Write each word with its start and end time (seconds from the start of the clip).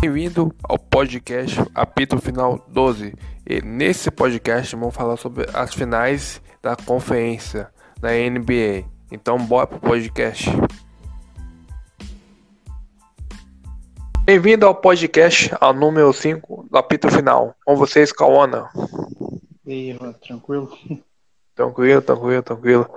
Bem-vindo 0.00 0.54
ao 0.62 0.78
podcast 0.78 1.56
Apito 1.74 2.20
Final 2.20 2.64
12. 2.68 3.12
E 3.44 3.60
nesse 3.62 4.12
podcast 4.12 4.76
vamos 4.76 4.94
falar 4.94 5.16
sobre 5.16 5.44
as 5.52 5.74
finais 5.74 6.40
da 6.62 6.76
conferência 6.76 7.68
da 8.00 8.10
NBA. 8.10 8.84
Então 9.10 9.36
bora 9.38 9.66
pro 9.66 9.80
podcast. 9.80 10.50
Bem-vindo 14.22 14.66
ao 14.66 14.74
podcast 14.76 15.50
ao 15.60 15.74
número 15.74 16.12
5 16.12 16.68
do 16.70 16.78
Apito 16.78 17.10
Final. 17.10 17.56
Com 17.64 17.74
vocês, 17.74 18.12
Kawana. 18.12 18.70
E 19.66 19.90
aí, 19.90 19.98
tranquilo? 20.24 20.70
Tranquilo, 21.56 22.00
tranquilo, 22.00 22.42
tranquilo. 22.44 22.88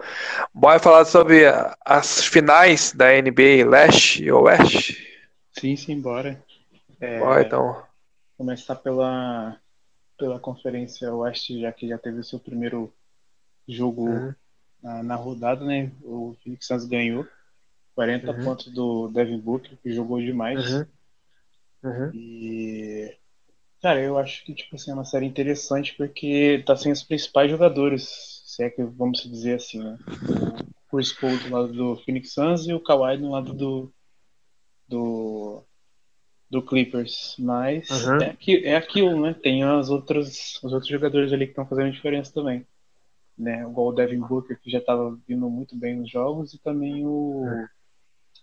Bora 0.54 0.78
falar 0.78 1.06
sobre 1.06 1.46
as 1.84 2.24
finais 2.24 2.94
da 2.94 3.08
NBA 3.20 3.68
Leste 3.68 4.24
e 4.24 4.32
Oeste? 4.32 5.04
Sim, 5.60 5.76
sim, 5.76 6.00
bora. 6.00 6.40
É, 7.02 7.20
bora 7.20 7.42
então. 7.42 7.84
Começar 8.38 8.76
pela, 8.76 9.60
pela 10.18 10.40
Conferência 10.40 11.14
Oeste, 11.14 11.60
já 11.60 11.72
que 11.72 11.88
já 11.88 11.98
teve 11.98 12.20
o 12.20 12.24
seu 12.24 12.40
primeiro 12.40 12.94
jogo 13.68 14.08
uhum. 14.08 14.34
na, 14.82 15.04
na, 15.04 15.16
rodada, 15.16 15.66
né? 15.66 15.92
O 16.04 16.36
Phoenix 16.42 16.68
Suns 16.68 16.86
ganhou. 16.86 17.28
40 17.96 18.32
uhum. 18.32 18.44
pontos 18.46 18.68
do 18.68 19.10
Devin 19.10 19.40
Booker, 19.40 19.78
que 19.84 19.92
jogou 19.92 20.22
demais. 20.22 20.74
Uhum. 20.74 20.86
Uhum. 21.84 22.12
E. 22.14 23.18
Cara, 23.82 24.00
eu 24.00 24.18
acho 24.18 24.46
que 24.46 24.54
tipo 24.54 24.76
assim, 24.76 24.92
é 24.92 24.94
uma 24.94 25.04
série 25.04 25.26
interessante 25.26 25.96
porque 25.98 26.64
tá 26.66 26.76
sem 26.76 26.92
os 26.92 27.04
principais 27.04 27.50
jogadores 27.50 28.32
se 28.52 28.64
é 28.64 28.70
que 28.70 28.84
vamos 28.84 29.24
dizer 29.24 29.56
assim, 29.56 29.82
né? 29.82 29.98
O 30.92 30.98
Chris 30.98 31.14
Paul 31.14 31.38
do 31.38 31.50
lado 31.50 31.74
do 31.74 31.96
Phoenix 32.04 32.34
Suns 32.34 32.68
e 32.68 32.74
o 32.74 32.80
Kawhi 32.80 33.18
do 33.18 33.30
lado 33.30 33.54
do 33.54 33.94
do, 34.88 35.64
do 36.52 36.62
Clippers, 36.62 37.38
mas 37.40 37.90
uhum. 37.90 38.18
é, 38.18 38.30
aqui, 38.32 38.66
é 38.66 38.76
aquilo, 38.76 39.22
né? 39.22 39.34
Tem 39.34 39.64
as 39.64 39.90
outras, 39.90 40.60
os 40.62 40.74
outros 40.74 40.92
jogadores 40.92 41.32
ali 41.32 41.46
que 41.46 41.54
estão 41.54 41.66
fazendo 41.66 41.94
diferença 41.94 42.34
também, 42.34 42.68
né? 43.38 43.62
Igual 43.62 43.88
o 43.88 43.92
Devin 43.94 44.20
Booker 44.20 44.60
que 44.60 44.70
já 44.70 44.80
estava 44.80 45.18
vindo 45.26 45.50
muito 45.50 45.78
bem 45.78 45.96
nos 45.96 46.12
jogos 46.12 46.54
e 46.54 46.60
também 46.60 47.06
o, 47.06 47.46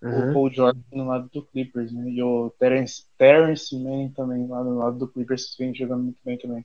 uhum. 0.03 0.31
o 0.31 0.33
Paul 0.33 0.51
George 0.51 0.81
no 0.91 1.07
lado 1.07 1.29
do 1.31 1.43
Clippers, 1.45 1.93
né? 1.93 2.09
E 2.09 2.23
o 2.23 2.49
Terence, 2.59 3.05
Terence 3.19 3.77
Mann 3.77 4.09
também 4.13 4.47
lá 4.47 4.65
no 4.65 4.79
lado 4.79 4.97
do 4.97 5.09
Clippers 5.09 5.55
vem 5.59 5.75
jogando 5.75 6.05
muito 6.05 6.21
bem 6.25 6.39
também. 6.39 6.65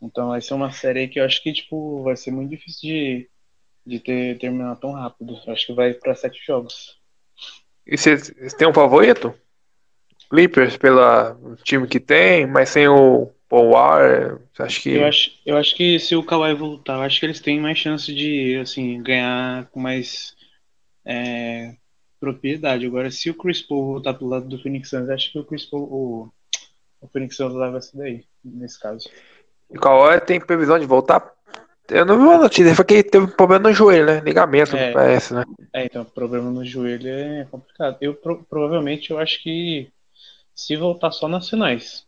Então 0.00 0.28
vai 0.28 0.40
ser 0.40 0.54
uma 0.54 0.72
série 0.72 1.08
que 1.08 1.20
eu 1.20 1.26
acho 1.26 1.42
que 1.42 1.52
tipo 1.52 2.02
vai 2.02 2.16
ser 2.16 2.30
muito 2.30 2.48
difícil 2.48 2.88
de, 2.88 3.30
de 3.84 4.00
ter 4.00 4.38
terminar 4.38 4.76
tão 4.76 4.92
rápido. 4.92 5.38
Eu 5.46 5.52
acho 5.52 5.66
que 5.66 5.74
vai 5.74 5.92
para 5.92 6.14
sete 6.14 6.42
jogos. 6.42 6.98
E 7.86 7.98
você 7.98 8.16
tem 8.56 8.66
um 8.66 8.72
favorito? 8.72 9.34
Clippers 10.30 10.76
pelo 10.76 11.56
time 11.64 11.86
que 11.86 11.98
tem, 11.98 12.46
mas 12.46 12.68
sem 12.68 12.86
o 12.88 13.30
Paul 13.48 13.70
Wall, 13.70 14.40
acho 14.58 14.82
que 14.82 14.90
eu 14.90 15.06
acho, 15.06 15.30
eu 15.46 15.56
acho 15.56 15.74
que 15.74 15.98
se 15.98 16.14
o 16.14 16.22
Kawhi 16.22 16.54
voltar, 16.54 16.96
eu 16.96 17.02
acho 17.02 17.18
que 17.18 17.26
eles 17.26 17.40
têm 17.40 17.58
mais 17.58 17.78
chance 17.78 18.12
de 18.12 18.58
assim 18.58 19.02
ganhar 19.02 19.66
com 19.70 19.80
mais 19.80 20.34
é, 21.04 21.74
propriedade. 22.20 22.84
Agora, 22.84 23.10
se 23.10 23.30
o 23.30 23.34
Chris 23.34 23.62
Paul 23.62 23.86
voltar 23.86 24.14
pro 24.14 24.26
lado 24.26 24.46
do 24.46 24.58
Phoenix 24.58 24.90
Suns, 24.90 25.08
acho 25.08 25.32
que 25.32 25.38
o 25.38 25.44
Chris 25.44 25.64
Paul, 25.64 25.82
o, 25.82 26.32
o 27.00 27.08
Phoenix 27.08 27.36
Suns 27.36 27.54
leva 27.54 27.78
essa 27.78 27.96
daí 27.96 28.24
nesse 28.44 28.78
caso. 28.78 29.08
E 29.70 29.78
o 29.78 29.80
Kawhi 29.80 30.20
tem 30.20 30.40
previsão 30.40 30.78
de 30.78 30.86
voltar? 30.86 31.32
Eu 31.90 32.04
não 32.04 32.18
vi 32.18 32.24
uma 32.24 32.36
notícia, 32.36 32.74
foi 32.74 32.84
que 32.84 32.94
ele 32.94 33.02
teve 33.02 33.24
um 33.24 33.30
problema 33.30 33.70
no 33.70 33.74
joelho, 33.74 34.04
né? 34.04 34.20
Ligamento, 34.20 34.76
é, 34.76 34.92
parece, 34.92 35.32
né? 35.32 35.42
É, 35.72 35.86
então, 35.86 36.04
problema 36.04 36.50
no 36.50 36.62
joelho 36.62 37.08
é 37.08 37.46
complicado. 37.50 37.96
Eu 37.98 38.12
pro, 38.12 38.44
provavelmente 38.44 39.10
eu 39.10 39.18
acho 39.18 39.42
que 39.42 39.90
se 40.58 40.74
voltar 40.74 41.12
só 41.12 41.28
nas 41.28 41.48
finais. 41.48 42.04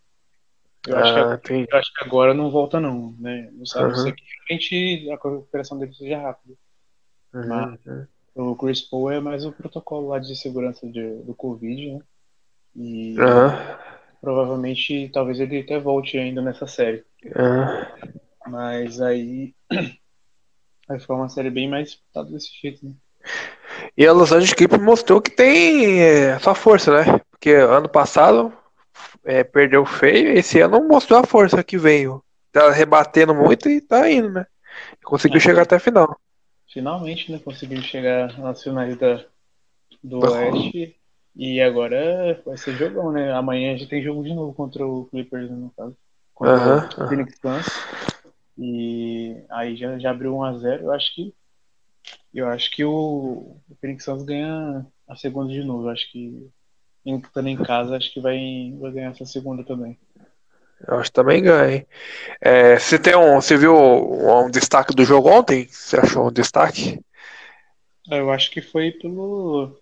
Eu, 0.89 0.97
ah, 0.97 1.35
acho, 1.35 1.43
que, 1.43 1.53
eu 1.53 1.79
acho 1.79 1.95
que 1.95 2.05
agora 2.05 2.35
não 2.35 2.51
volta 2.51 2.81
não, 2.81 3.15
né? 3.17 3.49
Não 3.53 3.65
sabe 3.65 3.93
uhum. 3.93 3.95
se 3.95 4.15
realmente 4.49 5.09
a 5.09 5.13
recuperação 5.13 5.79
dele 5.79 5.95
seja 5.95 6.19
rápida. 6.19 6.55
Uhum. 7.33 7.47
Mas 7.47 7.81
o 8.35 8.57
Chris 8.57 8.81
Paul 8.81 9.13
é 9.13 9.21
mais 9.21 9.45
o 9.45 9.53
protocolo 9.53 10.09
lá 10.09 10.19
de 10.19 10.35
segurança 10.35 10.85
de, 10.91 11.23
do 11.23 11.33
Covid, 11.33 11.93
né? 11.93 12.01
E 12.75 13.17
uhum. 13.21 13.77
provavelmente 14.21 15.09
talvez 15.11 15.39
ele 15.39 15.61
até 15.61 15.79
volte 15.79 16.19
ainda 16.19 16.43
nessa 16.43 16.67
série. 16.67 17.05
Ah. 17.37 17.95
Mas 18.49 19.01
aí 19.01 19.55
vai 20.89 20.99
ficar 20.99 21.15
uma 21.15 21.29
série 21.29 21.51
bem 21.51 21.69
mais 21.69 21.91
disputada 21.91 22.29
desse 22.33 22.51
jeito, 22.61 22.85
né? 22.85 22.95
E 23.97 24.07
a 24.07 24.13
Los 24.13 24.33
Angeles 24.33 24.53
Clippers 24.53 24.83
mostrou 24.83 25.21
que 25.21 25.31
tem 25.31 26.01
é, 26.01 26.39
sua 26.39 26.55
força, 26.55 26.93
né? 26.93 27.21
Porque 27.31 27.51
ano 27.51 27.89
passado 27.89 28.53
é, 29.25 29.45
perdeu 29.45 29.85
feio, 29.85 30.33
esse 30.33 30.61
ano 30.61 30.87
mostrou 30.87 31.21
a 31.21 31.27
força 31.27 31.63
que 31.63 31.79
veio. 31.79 32.23
Tá 32.53 32.71
rebatendo 32.71 33.35
muito 33.35 33.69
e 33.69 33.81
tá 33.81 34.11
indo, 34.11 34.31
né? 34.31 34.47
Conseguiu 35.05 35.39
é, 35.39 35.41
chegar 35.41 35.63
até 35.63 35.77
a 35.77 35.81
final. 35.81 36.19
Finalmente, 36.73 37.31
né? 37.31 37.41
Conseguiu 37.43 37.81
chegar 37.83 38.39
nas 38.39 38.63
finais 38.63 38.97
da, 38.97 39.25
do 40.03 40.21
Oeste. 40.21 40.97
E 41.37 41.61
agora 41.61 42.41
vai 42.45 42.57
ser 42.57 42.75
jogão, 42.75 43.13
né? 43.13 43.33
Amanhã 43.33 43.73
a 43.73 43.77
gente 43.77 43.89
tem 43.89 44.03
jogo 44.03 44.23
de 44.23 44.35
novo 44.35 44.53
contra 44.53 44.85
o 44.87 45.07
Clippers, 45.07 45.51
no 45.51 45.71
caso 45.77 45.97
contra 46.35 47.05
o 47.05 47.09
Phoenix 47.09 47.39
Suns. 47.41 47.67
E 48.59 49.37
aí 49.51 49.77
já, 49.77 49.99
já 49.99 50.11
abriu 50.11 50.33
1x0. 50.33 50.83
Eu 50.83 50.93
acho 50.93 51.15
que. 51.15 51.35
Eu 52.33 52.47
acho 52.49 52.71
que 52.71 52.85
o, 52.85 53.57
o 53.69 53.77
Phoenix 53.81 54.05
Suns 54.05 54.23
ganha 54.23 54.87
a 55.09 55.17
segunda 55.17 55.53
de 55.53 55.65
novo. 55.65 55.87
Eu 55.87 55.91
acho 55.91 56.11
que 56.11 56.49
estando 57.05 57.49
em 57.49 57.57
casa, 57.57 57.97
acho 57.97 58.13
que 58.13 58.21
vai, 58.21 58.39
vai 58.79 58.93
ganhar 58.93 59.11
essa 59.11 59.25
segunda 59.25 59.65
também. 59.65 59.99
Eu 60.87 60.97
acho 60.97 61.11
que 61.11 61.15
também 61.15 61.43
ganha. 61.43 61.87
É, 62.41 62.79
você 62.79 62.99
tem 62.99 63.15
um. 63.15 63.35
Você 63.41 63.57
viu 63.57 63.75
um, 63.77 64.47
um 64.47 64.51
destaque 64.51 64.95
do 64.95 65.05
jogo 65.05 65.29
ontem? 65.29 65.67
Você 65.69 65.99
achou 65.99 66.29
um 66.29 66.33
destaque? 66.33 67.01
Eu 68.11 68.31
acho 68.31 68.51
que 68.51 68.63
foi 68.63 68.91
pelo, 68.93 69.77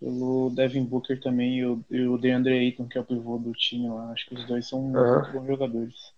pelo 0.00 0.50
Devin 0.50 0.84
Booker 0.84 1.20
também 1.20 1.58
e 1.58 1.66
o, 1.66 1.84
e 1.90 2.02
o 2.02 2.18
DeAndre 2.18 2.58
Ayton, 2.58 2.88
que 2.88 2.98
é 2.98 3.00
o 3.00 3.04
pivô 3.04 3.38
do 3.38 3.52
time 3.52 3.88
lá. 3.88 4.10
Acho 4.10 4.26
que 4.26 4.34
os 4.34 4.44
dois 4.46 4.68
são 4.68 4.80
uhum. 4.80 5.32
bons 5.32 5.46
jogadores. 5.46 6.13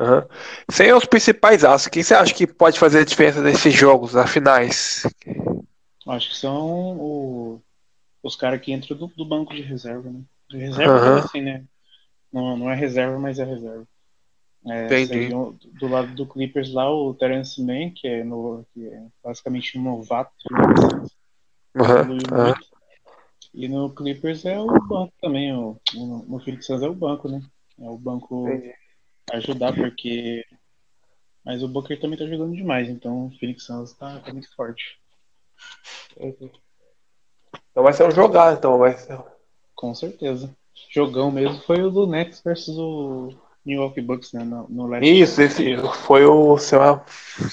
Uhum. 0.00 0.26
Sem 0.70 0.94
os 0.94 1.04
principais 1.04 1.62
aços, 1.62 1.88
quem 1.88 2.02
você 2.02 2.14
acha 2.14 2.32
que 2.32 2.46
pode 2.46 2.78
fazer 2.78 3.00
a 3.00 3.04
diferença 3.04 3.42
desses 3.42 3.74
jogos, 3.74 4.16
as 4.16 4.30
finais? 4.30 5.06
Acho 6.08 6.30
que 6.30 6.36
são 6.36 6.96
o, 6.96 7.62
os 8.22 8.34
caras 8.34 8.62
que 8.62 8.72
entram 8.72 8.96
do, 8.96 9.08
do, 9.08 9.26
banco 9.26 9.54
de 9.54 9.60
reserva, 9.60 10.08
né? 10.10 10.22
De 10.48 10.56
reserva, 10.56 10.94
uhum. 10.94 11.18
assim, 11.18 11.42
né? 11.42 11.64
Não, 12.32 12.56
não 12.56 12.70
é 12.70 12.74
reserva, 12.74 13.18
mas 13.18 13.38
é 13.38 13.44
reserva. 13.44 13.86
É, 14.66 15.02
Entendi. 15.02 15.28
do 15.28 15.88
lado 15.88 16.14
do 16.14 16.26
Clippers 16.26 16.72
lá, 16.72 16.90
o 16.90 17.12
Terence 17.14 17.62
Mann, 17.62 17.90
que 17.94 18.08
é, 18.08 18.24
no, 18.24 18.64
que 18.72 18.86
é 18.86 19.02
basicamente 19.22 19.78
um 19.78 19.82
novato. 19.82 20.32
Né? 20.50 20.60
Uhum. 21.76 22.54
E 23.52 23.68
no 23.68 23.94
Clippers 23.94 24.46
é 24.46 24.58
o 24.58 24.66
banco 24.66 25.12
também, 25.20 25.52
o, 25.54 25.78
no 25.94 26.40
Phoenix 26.40 26.66
Suns 26.66 26.82
é 26.82 26.88
o 26.88 26.94
banco, 26.94 27.28
né? 27.28 27.42
É 27.78 27.88
o 27.88 27.98
banco 27.98 28.48
Entendi. 28.48 28.79
Ajudar, 29.36 29.74
porque. 29.74 30.44
Mas 31.44 31.62
o 31.62 31.68
Booker 31.68 31.98
também 31.98 32.18
tá 32.18 32.26
jogando 32.26 32.54
demais, 32.54 32.88
então 32.88 33.26
o 33.26 33.30
Phoenix 33.38 33.64
Suns 33.64 33.92
tá, 33.94 34.20
tá 34.20 34.32
muito 34.32 34.54
forte. 34.54 34.98
Entendi. 36.16 36.52
Então 37.70 37.82
vai 37.82 37.92
ser 37.92 38.06
um 38.06 38.10
jogar, 38.10 38.52
então 38.52 38.78
vai 38.78 38.96
ser. 38.96 39.18
Com 39.74 39.94
certeza. 39.94 40.54
Jogão 40.90 41.30
mesmo 41.30 41.60
foi 41.62 41.82
o 41.82 41.90
do 41.90 42.06
Nets 42.06 42.42
versus 42.44 42.76
o 42.76 43.32
Milwaukee 43.64 44.00
Bucks, 44.00 44.32
né? 44.32 44.44
No, 44.44 44.66
no 44.68 44.96
Isso, 45.02 45.40
esse 45.40 45.76
foi 46.04 46.24
o. 46.26 46.56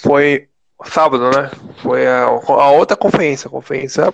Foi 0.01 0.49
sábado, 0.85 1.29
né? 1.29 1.49
Foi 1.81 2.05
a, 2.05 2.25
a 2.25 2.71
outra 2.71 2.97
conferência, 2.97 3.47
a 3.47 3.51
conferência 3.51 4.13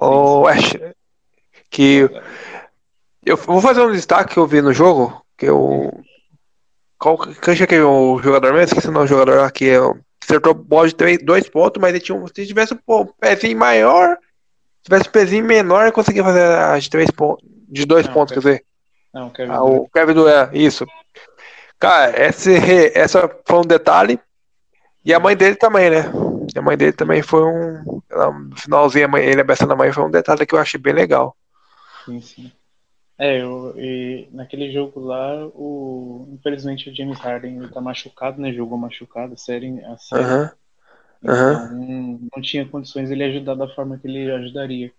o 0.00 0.46
Ash, 0.46 0.76
que 1.68 2.08
eu 3.24 3.36
vou 3.36 3.60
fazer 3.60 3.82
um 3.82 3.92
destaque 3.92 4.34
que 4.34 4.38
eu 4.38 4.46
vi 4.46 4.62
no 4.62 4.72
jogo, 4.72 5.22
que 5.36 5.46
eu 5.46 5.92
qual 7.00 7.16
que 7.18 7.50
é 7.50 7.66
que 7.66 7.74
é 7.74 7.82
o 7.82 8.20
jogador 8.22 8.52
mesmo? 8.52 8.76
Esqueci 8.76 8.88
o 8.88 9.06
jogador 9.06 9.40
aqui, 9.40 9.70
é, 9.70 9.78
acertou 10.22 10.52
bola 10.52 10.86
de 10.86 10.94
três, 10.94 11.18
dois 11.24 11.48
pontos, 11.48 11.80
mas 11.80 11.90
ele 11.90 12.00
tinha 12.00 12.16
um, 12.16 12.26
se 12.26 12.46
tivesse 12.46 12.74
um 12.74 13.06
pezinho 13.18 13.58
maior, 13.58 14.18
se 14.78 14.84
tivesse 14.84 15.08
um 15.08 15.12
pezinho 15.12 15.44
menor, 15.44 15.84
ele 15.84 15.92
conseguia 15.92 16.22
fazer 16.22 16.42
a 16.42 16.78
de 16.78 16.90
três 16.90 17.10
pontos, 17.10 17.48
de 17.68 17.86
dois 17.86 18.06
não, 18.06 18.12
pontos, 18.12 18.34
quer 18.34 18.40
dizer. 18.40 18.64
Não, 19.14 19.30
Kevin 19.30 19.50
ah, 19.50 19.64
o 19.64 19.88
Kevin 19.88 20.12
Durant, 20.12 20.50
isso. 20.52 20.86
Cara, 21.78 22.28
esse, 22.28 22.52
essa 22.94 23.28
foi 23.46 23.58
um 23.58 23.66
detalhe. 23.66 24.20
E 25.02 25.14
a 25.14 25.18
mãe 25.18 25.34
dele 25.34 25.56
também, 25.56 25.88
né? 25.88 26.04
A 26.54 26.60
mãe 26.60 26.76
dele 26.76 26.92
também 26.92 27.22
foi 27.22 27.42
um. 27.42 28.02
No 28.10 28.56
finalzinho, 28.56 29.08
mãe, 29.08 29.24
ele 29.24 29.40
abraçando 29.40 29.72
a 29.72 29.76
mãe 29.76 29.90
foi 29.90 30.04
um 30.04 30.10
detalhe 30.10 30.44
que 30.44 30.54
eu 30.54 30.58
achei 30.58 30.78
bem 30.78 30.92
legal. 30.92 31.34
Sim, 32.04 32.20
sim. 32.20 32.52
É, 33.20 33.42
eu, 33.42 33.74
e 33.76 34.26
naquele 34.32 34.72
jogo 34.72 34.98
lá, 34.98 35.46
o, 35.48 36.26
infelizmente 36.32 36.88
o 36.88 36.94
James 36.96 37.18
Harden 37.18 37.58
ele 37.58 37.68
tá 37.68 37.78
machucado, 37.78 38.40
né? 38.40 38.50
Jogou 38.50 38.78
machucado, 38.78 39.34
a 39.34 39.36
série. 39.36 39.78
A 39.84 39.98
série. 39.98 40.24
Uhum. 40.24 40.48
Então, 41.22 41.76
uhum. 41.76 42.28
não 42.34 42.42
tinha 42.42 42.66
condições 42.66 43.10
ele 43.10 43.22
ajudar 43.24 43.56
da 43.56 43.68
forma 43.68 43.98
que 43.98 44.08
ele 44.08 44.32
ajudaria. 44.32 44.90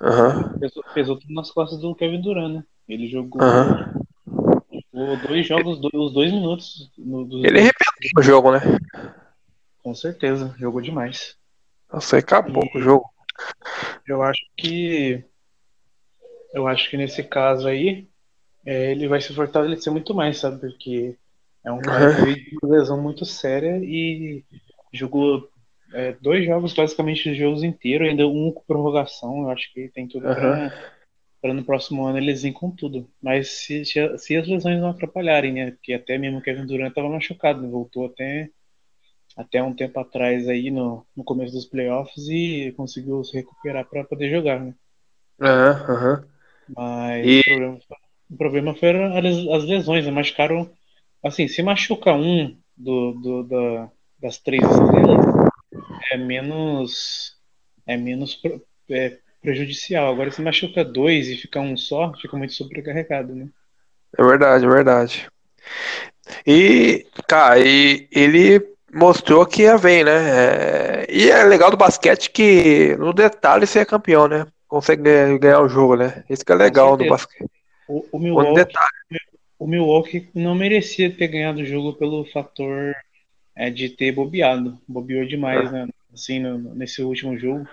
Uhum. 0.00 0.58
Pesou, 0.58 0.84
pesou 0.92 1.16
tudo 1.16 1.32
nas 1.32 1.52
costas 1.52 1.78
do 1.78 1.94
Kevin 1.94 2.20
Durant, 2.20 2.52
né? 2.52 2.64
Ele 2.88 3.06
jogou, 3.06 3.40
uhum. 3.40 4.82
jogou 4.92 5.16
dois 5.28 5.46
jogos, 5.46 5.80
dois, 5.80 5.94
os 5.94 6.12
dois 6.12 6.32
minutos. 6.32 6.90
No, 6.98 7.24
do, 7.24 7.46
ele 7.46 7.60
arrebentou 7.60 8.18
o 8.18 8.22
jogo, 8.22 8.50
né? 8.50 8.58
Com 9.84 9.94
certeza, 9.94 10.52
jogou 10.58 10.80
demais. 10.80 11.36
Nossa, 11.92 12.18
acabou 12.18 12.64
e 12.74 12.78
o 12.78 12.82
jogo. 12.82 13.04
Eu 14.04 14.20
acho 14.20 14.42
que. 14.56 15.24
Eu 16.52 16.66
acho 16.66 16.90
que 16.90 16.96
nesse 16.96 17.22
caso 17.22 17.66
aí, 17.66 18.08
é, 18.64 18.92
ele 18.92 19.08
vai 19.08 19.20
se 19.20 19.34
fortalecer 19.34 19.92
muito 19.92 20.14
mais, 20.14 20.38
sabe? 20.38 20.60
Porque 20.60 21.16
é 21.64 21.72
um 21.72 21.80
cara 21.80 22.10
uhum. 22.10 22.16
que 22.16 22.22
veio 22.22 22.58
uma 22.62 22.76
lesão 22.76 23.00
muito 23.00 23.24
séria 23.24 23.78
e 23.82 24.44
jogou 24.92 25.48
é, 25.92 26.12
dois 26.20 26.44
jogos, 26.44 26.72
basicamente, 26.72 27.30
os 27.30 27.36
jogos 27.36 27.62
inteiros, 27.62 28.08
ainda 28.08 28.26
um 28.26 28.50
com 28.50 28.62
prorrogação. 28.64 29.42
Eu 29.42 29.50
acho 29.50 29.72
que 29.72 29.88
tem 29.88 30.08
tudo 30.08 30.26
uhum. 30.26 30.70
para 31.40 31.54
no 31.54 31.64
próximo 31.64 32.04
ano 32.06 32.18
eles 32.18 32.42
virem 32.42 32.52
com 32.52 32.70
tudo. 32.70 33.08
Mas 33.22 33.50
se, 33.50 33.84
se 33.84 34.36
as 34.36 34.48
lesões 34.48 34.80
não 34.80 34.90
atrapalharem, 34.90 35.52
né? 35.52 35.70
Porque 35.72 35.92
até 35.92 36.18
mesmo 36.18 36.38
o 36.38 36.42
Kevin 36.42 36.66
Durant 36.66 36.90
estava 36.90 37.08
machucado, 37.08 37.60
né? 37.60 37.68
voltou 37.68 38.06
até, 38.06 38.50
até 39.36 39.62
um 39.62 39.74
tempo 39.74 39.98
atrás 40.00 40.48
aí 40.48 40.70
no, 40.70 41.06
no 41.16 41.24
começo 41.24 41.52
dos 41.52 41.66
playoffs 41.66 42.28
e 42.28 42.72
conseguiu 42.76 43.22
se 43.22 43.36
recuperar 43.36 43.84
para 43.88 44.04
poder 44.04 44.30
jogar, 44.30 44.60
né? 44.60 44.74
Uhum, 45.40 46.24
Mas 46.68 47.26
e... 47.26 47.40
o, 47.40 47.44
problema, 47.44 47.78
o 48.30 48.36
problema 48.36 48.74
foram 48.74 49.16
as 49.16 49.64
lesões, 49.64 50.04
né? 50.04 50.10
Machucaram. 50.10 50.70
Assim, 51.22 51.46
se 51.46 51.62
machuca 51.62 52.12
um 52.12 52.56
do, 52.76 53.12
do 53.12 53.42
da, 53.44 53.90
das 54.20 54.38
três 54.38 54.62
estrelas, 54.62 55.24
é 56.10 56.16
menos 56.16 57.36
é 57.86 57.96
menos 57.96 58.40
é, 58.90 59.18
prejudicial. 59.40 60.12
Agora 60.12 60.30
se 60.30 60.42
machuca 60.42 60.84
dois 60.84 61.28
e 61.28 61.36
fica 61.36 61.60
um 61.60 61.76
só, 61.76 62.12
fica 62.20 62.36
muito 62.36 62.54
sobrecarregado, 62.54 63.34
né? 63.34 63.48
É 64.16 64.22
verdade, 64.22 64.64
é 64.64 64.68
verdade. 64.68 65.28
E, 66.46 67.06
cara, 67.28 67.58
e 67.58 68.08
ele 68.12 68.72
mostrou 68.92 69.46
que 69.46 69.62
ia 69.62 69.76
vem, 69.76 70.04
né? 70.04 70.12
É, 70.12 71.06
e 71.10 71.30
é 71.30 71.42
legal 71.44 71.70
do 71.70 71.76
basquete 71.76 72.30
que 72.30 72.96
no 72.96 73.12
detalhe 73.12 73.66
você 73.66 73.80
é 73.80 73.84
campeão, 73.84 74.28
né? 74.28 74.46
Consegue 74.72 75.02
ganhar 75.38 75.60
o 75.60 75.68
jogo, 75.68 75.96
né? 75.96 76.24
Isso 76.30 76.42
que 76.42 76.50
é 76.50 76.54
legal 76.54 76.96
do 76.96 77.06
basquete. 77.06 77.46
O, 77.86 78.06
o, 78.10 78.18
Milwaukee, 78.18 78.72
o 79.58 79.66
Milwaukee 79.66 80.30
não 80.34 80.54
merecia 80.54 81.14
ter 81.14 81.28
ganhado 81.28 81.60
o 81.60 81.66
jogo 81.66 81.92
pelo 81.92 82.24
fator 82.24 82.94
é, 83.54 83.68
de 83.68 83.90
ter 83.90 84.12
bobeado. 84.12 84.80
Bobeou 84.88 85.26
demais, 85.26 85.70
né? 85.70 85.86
Assim, 86.10 86.38
no, 86.38 86.74
nesse 86.74 87.02
último 87.02 87.36
jogo. 87.36 87.68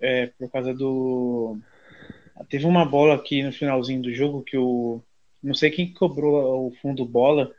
É, 0.00 0.28
por 0.38 0.50
causa 0.50 0.72
do. 0.72 1.58
Teve 2.48 2.64
uma 2.64 2.86
bola 2.86 3.16
aqui 3.16 3.42
no 3.42 3.52
finalzinho 3.52 4.00
do 4.00 4.14
jogo 4.14 4.42
que 4.42 4.56
o. 4.56 5.02
Não 5.42 5.52
sei 5.52 5.70
quem 5.70 5.92
cobrou 5.92 6.68
o 6.68 6.72
fundo 6.80 7.04
bola, 7.04 7.52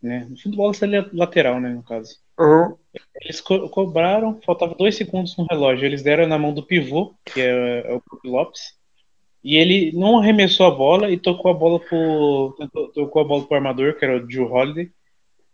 né? 0.00 0.28
O 0.30 0.40
fundo 0.40 0.56
bola 0.56 0.72
seria 0.72 1.10
lateral, 1.12 1.60
né? 1.60 1.70
No 1.70 1.82
caso. 1.82 2.16
Uhum. 2.40 2.76
Eles 3.22 3.40
co 3.40 3.68
cobraram, 3.68 4.40
faltava 4.44 4.74
dois 4.74 4.96
segundos 4.96 5.36
no 5.36 5.46
relógio. 5.48 5.84
Eles 5.84 6.02
deram 6.02 6.26
na 6.26 6.38
mão 6.38 6.52
do 6.52 6.62
pivô, 6.62 7.14
que 7.24 7.40
é, 7.40 7.92
é 7.92 7.94
o 7.94 8.02
Lopes. 8.24 8.78
E 9.44 9.56
ele 9.56 9.92
não 9.92 10.18
arremessou 10.18 10.66
a 10.66 10.70
bola 10.70 11.10
e 11.10 11.18
tocou 11.18 11.50
a 11.50 11.54
bola 11.54 11.78
pro. 11.78 12.56
Tocou 12.94 13.22
a 13.22 13.24
bola 13.24 13.46
pro 13.46 13.56
armador, 13.56 13.96
que 13.96 14.04
era 14.04 14.22
o 14.22 14.30
Joe 14.30 14.46
Holiday 14.46 14.90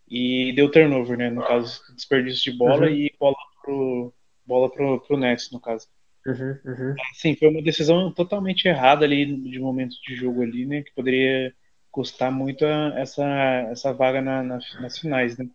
e 0.08 0.52
deu 0.54 0.70
turnover, 0.70 1.18
né? 1.18 1.30
No 1.30 1.42
caso, 1.42 1.80
desperdício 1.94 2.52
de 2.52 2.58
bola 2.58 2.86
uhum. 2.86 2.92
e 2.92 3.12
bola 3.18 3.36
pro, 3.62 4.14
bola 4.46 4.70
pro, 4.70 5.00
pro 5.00 5.16
Nets, 5.16 5.50
no 5.50 5.60
caso. 5.60 5.88
Uhum, 6.24 6.58
uhum. 6.64 6.94
Assim, 7.12 7.36
foi 7.36 7.48
uma 7.48 7.62
decisão 7.62 8.10
totalmente 8.12 8.66
errada 8.66 9.04
ali 9.04 9.26
de 9.26 9.58
momento 9.58 9.96
de 10.06 10.14
jogo 10.14 10.42
ali, 10.42 10.66
né? 10.66 10.82
Que 10.82 10.92
poderia 10.92 11.52
custar 11.90 12.30
muito 12.30 12.64
essa, 12.64 13.24
essa 13.70 13.92
vaga 13.92 14.20
na, 14.20 14.42
na, 14.42 14.58
nas 14.80 14.98
finais, 14.98 15.36
né? 15.38 15.48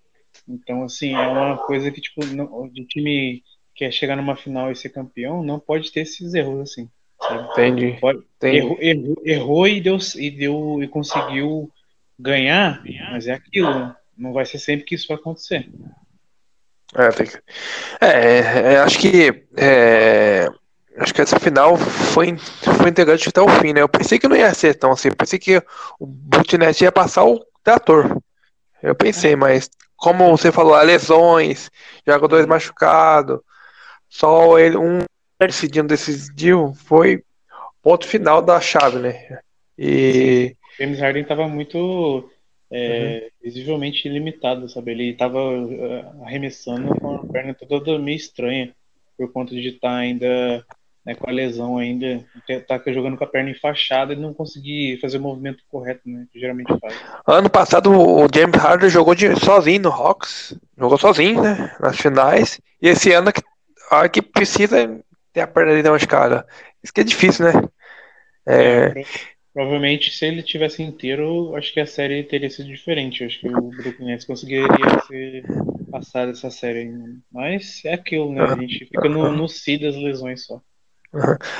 Então, 0.53 0.83
assim, 0.83 1.13
é 1.13 1.27
uma 1.27 1.57
coisa 1.57 1.91
que, 1.91 2.01
tipo, 2.01 2.25
não, 2.25 2.67
de 2.67 2.85
time 2.85 3.43
que 3.73 3.85
quer 3.85 3.91
chegar 3.91 4.15
numa 4.15 4.35
final 4.35 4.71
e 4.71 4.75
ser 4.75 4.89
campeão, 4.89 5.43
não 5.43 5.59
pode 5.59 5.91
ter 5.91 6.01
esses 6.01 6.33
erros, 6.33 6.59
assim. 6.61 6.89
Sabe? 7.19 7.49
Entendi. 7.51 7.97
Pode, 7.99 8.23
Entendi. 8.37 8.57
Errou, 8.57 8.77
errou, 8.81 9.21
errou, 9.25 9.67
e, 9.67 9.81
deu, 9.81 9.97
e, 10.17 10.31
deu, 10.31 10.83
e 10.83 10.87
conseguiu 10.87 11.71
ganhar, 12.19 12.83
mas 13.11 13.27
é 13.27 13.33
aquilo, 13.33 13.95
não 14.17 14.31
vai 14.33 14.45
ser 14.45 14.59
sempre 14.59 14.85
que 14.85 14.95
isso 14.95 15.07
vai 15.07 15.17
acontecer. 15.17 15.67
É, 16.93 17.09
que... 17.09 17.37
é, 18.01 18.73
é 18.73 18.77
acho 18.79 18.99
que 18.99 19.45
é, 19.55 20.47
acho 20.97 21.13
que 21.13 21.21
essa 21.21 21.39
final 21.39 21.77
foi, 21.77 22.37
foi 22.37 22.89
integrante 22.89 23.29
até 23.29 23.41
o 23.41 23.47
fim, 23.47 23.73
né? 23.73 23.81
Eu 23.81 23.89
pensei 23.89 24.19
que 24.19 24.27
não 24.27 24.35
ia 24.35 24.53
ser 24.53 24.75
tão 24.75 24.91
assim, 24.91 25.07
eu 25.07 25.15
pensei 25.15 25.39
que 25.39 25.57
o 25.99 26.05
Butnet 26.05 26.83
ia 26.83 26.91
passar 26.91 27.23
o 27.23 27.43
trator. 27.63 28.21
Eu 28.83 28.95
pensei, 28.95 29.33
é. 29.33 29.35
mas 29.35 29.69
como 30.01 30.35
você 30.35 30.51
falou, 30.51 30.75
lesões, 30.81 31.69
jogadores 32.05 32.47
machucados, 32.47 33.39
só 34.09 34.57
ele 34.57 34.75
um 34.75 35.01
decidindo 35.39 35.89
decidiu, 35.89 36.73
foi 36.73 37.23
ponto 37.83 38.07
final 38.07 38.41
da 38.41 38.59
chave, 38.59 38.97
né? 38.97 39.39
E 39.77 40.55
James 40.79 40.99
Harden 40.99 41.21
estava 41.21 41.47
muito 41.47 42.27
é, 42.71 43.21
uhum. 43.23 43.29
visivelmente 43.43 44.09
limitado, 44.09 44.67
sabe? 44.67 44.91
Ele 44.91 45.11
estava 45.11 45.37
uh, 45.37 46.23
arremessando 46.25 46.95
com 46.99 47.17
a 47.17 47.27
perna 47.27 47.53
toda 47.53 47.99
meio 47.99 48.15
estranha, 48.15 48.73
por 49.15 49.31
conta 49.31 49.53
de 49.53 49.67
estar 49.67 49.87
tá 49.87 49.95
ainda 49.97 50.65
né, 51.05 51.15
com 51.15 51.29
a 51.29 51.33
lesão 51.33 51.77
ainda, 51.77 52.23
tá 52.67 52.79
jogando 52.87 53.17
com 53.17 53.23
a 53.23 53.27
perna 53.27 53.49
enfaixada 53.49 54.13
e 54.13 54.17
não 54.17 54.33
conseguir 54.33 54.99
fazer 54.99 55.17
o 55.17 55.21
movimento 55.21 55.63
correto, 55.69 56.01
né? 56.05 56.25
Que 56.31 56.39
geralmente 56.39 56.71
faz. 56.79 56.95
Ano 57.25 57.49
passado 57.49 57.91
o 57.91 58.27
James 58.33 58.55
Harden 58.55 58.89
jogou 58.89 59.15
de, 59.15 59.35
sozinho 59.39 59.81
no 59.81 59.89
Hawks, 59.89 60.55
jogou 60.77 60.97
sozinho, 60.97 61.41
né? 61.41 61.75
Nas 61.79 61.97
finais. 61.97 62.61
E 62.81 62.89
esse 62.89 63.11
ano 63.11 63.31
que, 63.33 63.41
a 63.89 64.07
que 64.07 64.21
precisa 64.21 65.01
ter 65.33 65.41
a 65.41 65.47
perna 65.47 65.73
dele 65.73 65.89
machucada. 65.89 66.45
Isso 66.83 66.93
que 66.93 67.01
é 67.01 67.03
difícil, 67.03 67.45
né? 67.45 67.53
É, 68.45 68.99
é 68.99 69.03
Provavelmente, 69.53 70.11
se 70.11 70.25
ele 70.25 70.41
tivesse 70.41 70.81
inteiro, 70.81 71.55
acho 71.57 71.73
que 71.73 71.81
a 71.81 71.85
série 71.85 72.23
teria 72.23 72.49
sido 72.49 72.67
diferente. 72.67 73.25
Acho 73.25 73.39
que 73.39 73.49
o 73.49 73.69
Brooklyn 73.69 74.07
Nets 74.07 74.25
conseguiria 74.25 74.67
ser 75.07 75.43
passar 75.91 76.29
essa 76.29 76.49
série. 76.49 76.89
Mas 77.29 77.83
é 77.83 77.93
aquilo, 77.93 78.31
né? 78.31 78.43
A 78.43 78.55
gente 78.55 78.85
fica 78.85 79.09
no, 79.09 79.29
no 79.31 79.49
si 79.49 79.77
das 79.77 79.95
lesões 79.95 80.45
só. 80.45 80.61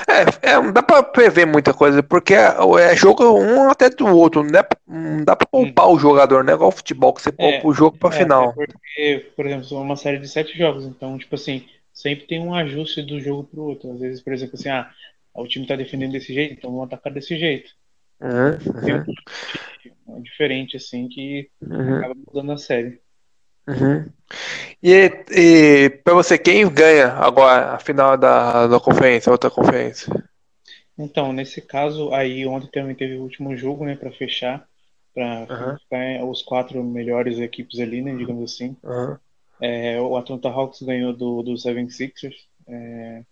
É, 0.07 0.51
é, 0.51 0.56
não 0.56 0.71
dá 0.71 0.81
pra 0.81 1.03
prever 1.03 1.46
muita 1.46 1.74
coisa, 1.74 2.01
porque 2.01 2.34
é, 2.34 2.55
é 2.89 2.96
jogo 2.96 3.24
um 3.38 3.70
até 3.70 3.89
do 3.89 4.08
outro, 4.08 4.43
não 4.43 4.51
dá, 4.51 4.65
não 4.88 5.24
dá 5.25 5.36
pra 5.36 5.46
poupar 5.46 5.89
hum. 5.89 5.93
o 5.93 6.00
jogador, 6.00 6.43
né? 6.43 6.53
Igual 6.53 6.70
o 6.70 6.74
futebol, 6.74 7.13
que 7.13 7.22
você 7.22 7.31
poupa 7.34 7.58
é, 7.58 7.62
o 7.65 7.74
jogo 7.74 7.98
pra 7.98 8.10
é, 8.10 8.20
final. 8.20 8.53
porque, 8.53 9.31
por 9.36 9.46
exemplo, 9.46 9.81
uma 9.81 9.98
série 9.98 10.20
de 10.20 10.27
sete 10.29 10.58
jogos, 10.58 10.86
então, 10.86 11.17
tipo 11.17 11.36
assim, 11.36 11.65
sempre 11.93 12.25
tem 12.27 12.39
um 12.39 12.55
ajuste 12.55 13.01
do 13.01 13.20
jogo 13.20 13.43
pro 13.43 13.63
outro. 13.63 13.91
Às 13.91 14.00
vezes, 14.00 14.22
por 14.22 14.31
exemplo, 14.31 14.55
assim, 14.58 14.70
ah, 14.70 14.89
o 15.34 15.48
time 15.48 15.67
tá 15.67 15.75
defendendo 15.75 16.13
desse 16.13 16.34
jeito, 16.34 16.53
então 16.53 16.72
vamos 16.72 16.86
atacar 16.86 17.12
desse 17.12 17.38
jeito. 17.38 17.72
Uhum, 18.22 19.03
uhum. 20.08 20.22
diferente, 20.22 20.77
assim, 20.77 21.10
que 21.10 21.50
uhum. 21.62 21.98
acaba 21.98 22.15
mudando 22.15 22.51
a 22.53 22.58
série. 22.58 23.00
Uhum. 23.72 24.06
E, 24.84 25.12
e 25.32 25.90
para 26.04 26.13
você, 26.13 26.38
quem 26.38 26.68
ganha 26.70 27.13
agora 27.13 27.74
a 27.74 27.80
final 27.80 28.18
da, 28.18 28.68
da 28.68 28.80
conferência, 28.80 29.32
outra 29.32 29.50
conferência? 29.50 30.12
Então, 30.98 31.32
nesse 31.34 31.62
caso, 31.62 32.13
aí 32.13 32.46
ontem 32.46 32.70
também 32.72 32.96
teve 32.96 33.16
o 33.16 33.24
último 33.24 33.56
jogo, 33.56 33.86
né, 33.86 33.96
para 33.96 34.12
fechar, 34.12 34.68
para 35.13 35.48
uhum. 35.50 35.78
ficar 35.78 36.25
os 36.25 36.42
quatro 36.42 36.84
melhores 36.84 37.40
equipes 37.40 37.80
ali, 37.80 38.01
né, 38.01 38.16
digamos 38.16 38.51
assim. 38.51 38.75
Uhum. 38.84 39.18
É, 39.60 40.00
o 40.01 40.18
Atlanta 40.18 40.50
Hawks 40.50 40.82
ganhou 40.82 41.13
do, 41.13 41.44
do 41.44 41.54
76ers, 41.54 42.34
é, 42.68 43.24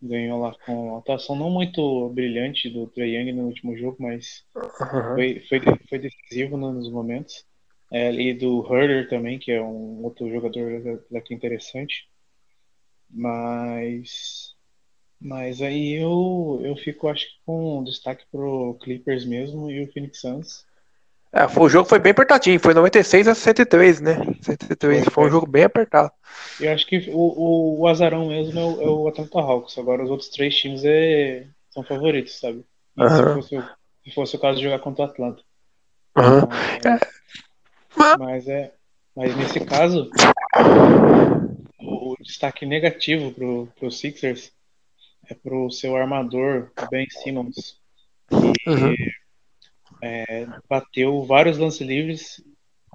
ganhou 0.00 0.40
lá 0.40 0.54
com 0.64 0.90
uma 0.90 0.98
atuação 0.98 1.34
não 1.34 1.50
muito 1.50 2.08
brilhante 2.10 2.68
do 2.68 2.86
Trae 2.86 3.16
Young 3.16 3.32
no 3.32 3.46
último 3.46 3.76
jogo, 3.76 3.96
mas 3.98 4.44
uhum. 4.54 5.14
foi, 5.14 5.42
foi, 5.48 5.60
foi 5.88 5.98
decisivo 5.98 6.56
nos 6.56 6.90
momentos. 6.90 7.44
É, 7.94 8.12
e 8.12 8.34
do 8.34 8.66
Herder 8.68 9.08
também, 9.08 9.38
que 9.38 9.52
é 9.52 9.62
um 9.62 10.02
outro 10.02 10.28
jogador 10.28 11.04
daqui 11.10 11.32
interessante. 11.32 12.08
Mas 13.08 14.54
mas 15.20 15.62
aí 15.62 15.94
eu, 15.94 16.60
eu 16.62 16.76
fico, 16.76 17.08
acho 17.08 17.24
que 17.24 17.34
com 17.46 17.82
destaque 17.84 18.24
pro 18.30 18.76
Clippers 18.82 19.24
mesmo 19.24 19.70
e 19.70 19.82
o 19.82 19.92
Phoenix 19.92 20.20
Suns. 20.20 20.66
É, 21.32 21.46
o 21.58 21.68
jogo 21.68 21.88
foi 21.88 21.98
bem 21.98 22.10
apertadinho, 22.12 22.60
foi 22.60 22.74
96 22.74 23.28
a 23.28 23.34
103, 23.34 24.00
né? 24.00 24.16
103, 24.42 25.04
foi, 25.04 25.12
foi 25.12 25.24
um 25.26 25.30
jogo 25.30 25.46
bem 25.46 25.64
apertado. 25.64 26.10
Eu 26.60 26.72
acho 26.72 26.86
que 26.86 27.10
o, 27.10 27.16
o, 27.16 27.80
o 27.80 27.88
azarão 27.88 28.28
mesmo 28.28 28.58
é 28.58 28.64
o, 28.64 28.82
é 28.82 28.86
o, 28.86 29.08
Atlanta 29.08 29.38
Hawks. 29.38 29.78
Agora 29.78 30.04
os 30.04 30.10
outros 30.10 30.28
três 30.28 30.54
times 30.54 30.84
é, 30.84 31.46
são 31.70 31.82
favoritos, 31.82 32.38
sabe? 32.38 32.64
Uhum. 32.96 33.08
Se, 33.08 33.34
fosse, 33.34 33.68
se, 34.04 34.14
fosse, 34.14 34.36
o 34.36 34.38
caso 34.40 34.58
de 34.58 34.64
jogar 34.64 34.80
contra 34.80 35.06
o 35.06 35.08
Atlanta. 35.08 35.42
Uhum. 36.18 36.48
Então, 36.76 36.92
é, 36.92 37.00
mas 38.18 38.48
é. 38.48 38.72
Mas 39.16 39.36
nesse 39.36 39.60
caso, 39.60 40.10
o, 41.80 42.16
destaque 42.20 42.66
negativo 42.66 43.30
pro, 43.32 43.68
pro 43.78 43.90
Sixers 43.90 44.52
é 45.28 45.34
pro 45.34 45.70
seu 45.70 45.96
armador, 45.96 46.70
Ben 46.90 47.08
Simmons. 47.08 47.78
Que, 48.28 48.70
uhum. 48.70 48.94
é, 50.02 50.46
bateu 50.68 51.24
vários 51.24 51.58
lance 51.58 51.84
livres, 51.84 52.42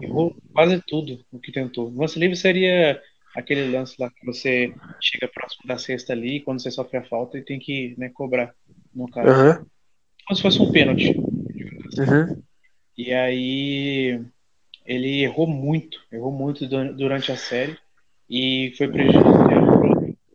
errou 0.02 0.36
quase 0.54 0.82
tudo 0.86 1.24
o 1.32 1.40
que 1.40 1.52
tentou. 1.52 1.94
Lance 1.96 2.20
livre 2.20 2.36
seria 2.36 3.02
aquele 3.36 3.72
lance 3.72 3.96
lá 4.00 4.10
que 4.10 4.26
você 4.26 4.74
chega 5.00 5.28
próximo 5.28 5.68
da 5.68 5.78
cesta 5.78 6.12
ali, 6.12 6.42
quando 6.42 6.62
você 6.62 6.70
sofre 6.70 6.98
a 6.98 7.06
falta 7.06 7.38
e 7.38 7.46
tem 7.46 7.60
que 7.60 7.96
né, 7.98 8.10
cobrar, 8.10 8.54
no 8.94 9.10
caso. 9.10 9.30
Uhum. 9.30 9.66
Como 10.28 10.36
se 10.36 10.42
fosse 10.42 10.62
um 10.62 10.72
pênalti. 10.72 11.16
Uhum. 11.18 12.44
E 12.98 13.14
aí 13.14 14.22
ele 14.90 15.22
errou 15.22 15.46
muito, 15.46 16.00
errou 16.12 16.32
muito 16.32 16.68
durante 16.68 17.32
a 17.32 17.38
série 17.38 17.78
e 18.28 18.74
foi 18.76 18.88
prejudicial 18.88 19.30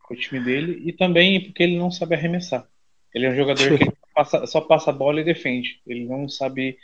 para 0.06 0.14
o 0.14 0.16
time 0.16 0.38
dele 0.44 0.80
e 0.84 0.92
também 0.92 1.42
porque 1.42 1.64
ele 1.64 1.76
não 1.76 1.90
sabe 1.90 2.14
arremessar. 2.14 2.64
Ele 3.12 3.26
é 3.26 3.30
um 3.30 3.34
jogador 3.34 3.76
que 3.76 3.90
passa, 4.14 4.46
só 4.46 4.60
passa 4.60 4.90
a 4.90 4.92
bola 4.92 5.20
e 5.20 5.24
defende. 5.24 5.80
Ele 5.84 6.04
não 6.04 6.28
sabe 6.28 6.78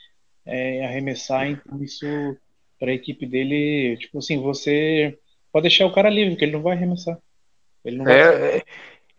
é, 0.45 0.85
arremessar, 0.85 1.49
então 1.49 1.81
isso 1.81 2.07
para 2.77 2.91
a 2.91 2.95
equipe 2.95 3.25
dele, 3.25 3.97
tipo 3.99 4.19
assim, 4.19 4.41
você 4.41 5.17
pode 5.53 5.63
deixar 5.63 5.87
o 5.87 5.93
cara 5.93 6.11
livre, 6.11 6.35
que 6.35 6.45
ele 6.45 6.53
não 6.53 6.63
vai 6.63 6.77
arremessar. 6.77 7.19
Ele 7.85 7.99
não 7.99 8.09
é, 8.09 8.33
vai... 8.33 8.57
É, 8.57 8.65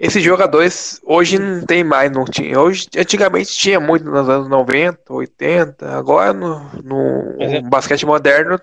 esses 0.02 0.24
jogadores 0.24 1.00
hoje 1.04 1.38
não 1.38 1.64
tem 1.64 1.84
mais, 1.84 2.12
não 2.12 2.26
tinha. 2.26 2.60
Hoje, 2.60 2.88
antigamente 2.98 3.56
tinha 3.56 3.80
muito 3.80 4.04
nos 4.04 4.28
anos 4.28 4.50
90, 4.50 5.14
80, 5.14 5.96
agora 5.96 6.34
no, 6.34 6.60
no 6.82 7.40
é, 7.40 7.62
basquete 7.62 8.04
moderno 8.04 8.60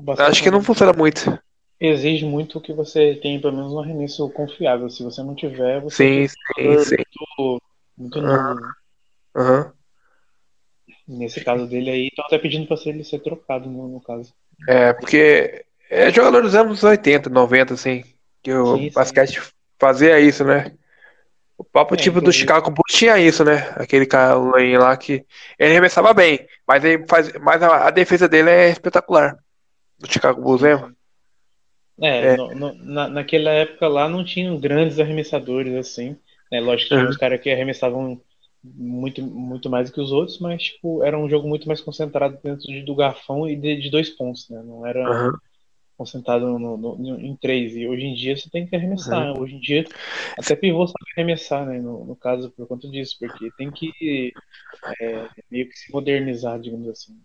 basquete 0.00 0.26
acho 0.26 0.42
que 0.42 0.50
não 0.50 0.62
funciona 0.62 0.94
muito. 0.94 1.38
Exige 1.78 2.24
muito 2.24 2.62
que 2.62 2.72
você 2.72 3.14
tenha 3.16 3.38
pelo 3.38 3.54
menos 3.54 3.74
um 3.74 3.78
arremesso 3.78 4.26
confiável. 4.30 4.88
Se 4.88 5.02
você 5.02 5.22
não 5.22 5.34
tiver, 5.34 5.82
você 5.82 6.26
sim, 6.26 6.28
sim, 6.28 6.78
sim. 6.78 6.96
muito, 6.96 7.62
muito 7.98 8.22
novo. 8.22 8.60
Uhum. 9.36 9.70
Nesse 11.06 11.44
caso 11.44 11.66
dele 11.66 11.90
aí, 11.90 12.06
estão 12.06 12.24
até 12.24 12.38
pedindo 12.38 12.66
para 12.66 12.78
ele 12.86 13.04
ser 13.04 13.18
trocado 13.18 13.68
no, 13.68 13.86
no 13.86 14.00
caso. 14.00 14.32
É, 14.66 14.94
porque 14.94 15.66
é 15.90 16.10
jogador 16.10 16.40
dos 16.40 16.54
anos 16.54 16.82
80, 16.82 17.28
90, 17.28 17.74
assim. 17.74 18.02
Que 18.42 18.54
o 18.54 18.78
sim, 18.78 18.90
basquete. 18.90 19.42
Fazia 19.78 20.20
isso, 20.20 20.44
né? 20.44 20.72
O 21.56 21.62
próprio 21.62 21.96
é, 21.96 22.02
tipo 22.02 22.20
do 22.20 22.32
Chicago 22.32 22.70
Bulls 22.70 22.92
tinha 22.92 23.18
isso, 23.18 23.44
né? 23.44 23.72
Aquele 23.76 24.06
cara 24.06 24.34
lá 24.34 24.96
que 24.96 25.24
ele 25.58 25.70
arremessava 25.70 26.12
bem, 26.12 26.46
mas, 26.66 26.84
ele 26.84 27.06
faz, 27.06 27.32
mas 27.40 27.62
a, 27.62 27.86
a 27.86 27.90
defesa 27.90 28.28
dele 28.28 28.50
é 28.50 28.70
espetacular. 28.70 29.36
Do 29.98 30.12
Chicago 30.12 30.42
Bulls, 30.42 30.62
lembra? 30.62 30.92
É, 32.00 32.26
é. 32.26 32.36
No, 32.36 32.54
no, 32.54 32.74
na, 32.74 33.08
naquela 33.08 33.50
época 33.50 33.86
lá 33.86 34.08
não 34.08 34.24
tinham 34.24 34.58
grandes 34.58 34.98
arremessadores 34.98 35.74
assim. 35.74 36.16
Né? 36.50 36.60
Lógico 36.60 36.88
que 36.88 36.94
tinha 36.94 37.04
uhum. 37.04 37.10
uns 37.10 37.16
caras 37.16 37.40
que 37.40 37.50
arremessavam 37.50 38.20
muito, 38.64 39.22
muito 39.22 39.70
mais 39.70 39.88
do 39.88 39.94
que 39.94 40.00
os 40.00 40.10
outros, 40.10 40.40
mas 40.40 40.60
tipo, 40.60 41.04
era 41.04 41.16
um 41.16 41.28
jogo 41.28 41.46
muito 41.46 41.68
mais 41.68 41.80
concentrado 41.80 42.36
dentro 42.42 42.66
de, 42.66 42.82
do 42.82 42.96
garfão 42.96 43.48
e 43.48 43.54
de, 43.54 43.80
de 43.80 43.90
dois 43.90 44.10
pontos, 44.10 44.48
né? 44.48 44.60
Não 44.64 44.84
era. 44.84 45.28
Uhum 45.28 45.32
concentrado 45.96 46.58
no, 46.58 46.76
no, 46.76 46.96
no, 46.96 47.20
em 47.20 47.36
três. 47.36 47.74
E 47.76 47.86
hoje 47.86 48.04
em 48.04 48.14
dia 48.14 48.36
você 48.36 48.48
tem 48.50 48.66
que 48.66 48.74
arremessar. 48.74 49.32
Uhum. 49.32 49.42
Hoje 49.42 49.56
em 49.56 49.60
dia, 49.60 49.84
até 50.38 50.56
pivô 50.56 50.86
sabe 50.86 50.98
arremessar, 51.16 51.66
né? 51.66 51.80
No, 51.80 52.04
no 52.04 52.16
caso, 52.16 52.50
por 52.50 52.66
conta 52.66 52.88
disso, 52.88 53.16
porque 53.18 53.50
tem 53.56 53.70
que 53.70 54.32
é, 55.00 55.28
meio 55.50 55.68
que 55.68 55.78
se 55.78 55.92
modernizar, 55.92 56.58
digamos 56.60 56.88
assim. 56.88 57.18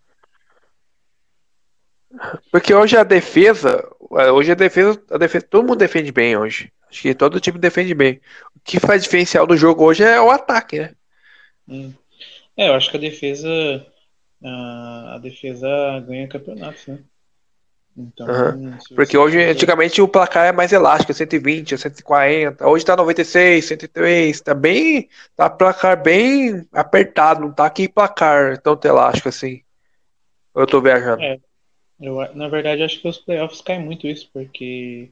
Porque 2.52 2.74
hoje 2.74 2.98
a 2.98 3.04
defesa, 3.04 3.88
hoje 4.00 4.52
a 4.52 4.56
defesa, 4.56 5.02
a 5.12 5.18
defesa, 5.18 5.46
todo 5.48 5.68
mundo 5.68 5.78
defende 5.78 6.12
bem 6.12 6.36
hoje. 6.36 6.72
Acho 6.90 7.04
que 7.04 7.14
todo 7.14 7.40
time 7.40 7.60
defende 7.60 7.94
bem. 7.94 8.20
O 8.56 8.60
que 8.64 8.80
faz 8.80 9.04
diferencial 9.04 9.46
do 9.46 9.56
jogo 9.56 9.84
hoje 9.86 10.04
é 10.04 10.20
o 10.20 10.32
ataque, 10.32 10.80
né? 10.80 10.96
Hum. 11.68 11.94
É, 12.58 12.70
eu 12.70 12.74
acho 12.74 12.90
que 12.90 12.98
a 12.98 13.00
defesa, 13.00 13.48
a, 14.44 15.16
a 15.16 15.18
defesa 15.20 15.68
ganha 16.08 16.28
campeonatos, 16.28 16.88
né? 16.88 17.00
Então, 18.00 18.28
uhum. 18.28 18.78
Porque 18.96 19.18
hoje, 19.18 19.44
antigamente, 19.44 20.02
o 20.02 20.08
placar 20.08 20.48
é 20.48 20.52
mais 20.54 20.72
elástico, 20.72 21.14
120, 21.14 21.78
140. 21.78 22.66
Hoje 22.66 22.86
tá 22.86 22.96
96, 22.96 23.66
103. 23.66 24.42
Tá 24.42 24.54
bem. 24.54 25.10
Tá 25.36 25.50
placar 25.50 26.02
bem 26.02 26.66
apertado, 26.72 27.42
não 27.42 27.52
tá 27.52 27.66
aqui 27.66 27.90
placar 27.90 28.58
tão 28.62 28.80
elástico 28.86 29.28
assim. 29.28 29.62
Eu 30.56 30.66
tô 30.66 30.82
viajando. 30.82 31.22
É, 31.22 31.38
eu, 32.00 32.16
na 32.36 32.48
verdade, 32.48 32.84
acho 32.84 33.02
que 33.02 33.08
os 33.08 33.18
playoffs 33.18 33.62
caem 33.62 33.84
muito 33.84 34.08
isso, 34.08 34.30
porque 34.34 35.12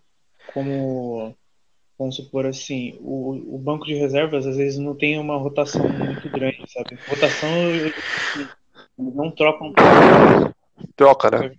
como 0.53 1.36
vamos 2.00 2.15
supor 2.15 2.46
assim, 2.46 2.96
o, 3.01 3.56
o 3.56 3.58
banco 3.58 3.86
de 3.86 3.96
reservas 3.96 4.46
às 4.46 4.56
vezes 4.56 4.77
não 4.77 4.96
tem 4.96 5.20
uma 5.20 5.36
rotação 5.36 5.89
muito 5.89 6.29
grande, 6.29 6.63
sabe? 6.72 6.98
Rotação 7.08 7.50
não 8.98 9.32
trocam. 9.32 9.74
Troca, 10.96 11.32
né? 11.32 11.51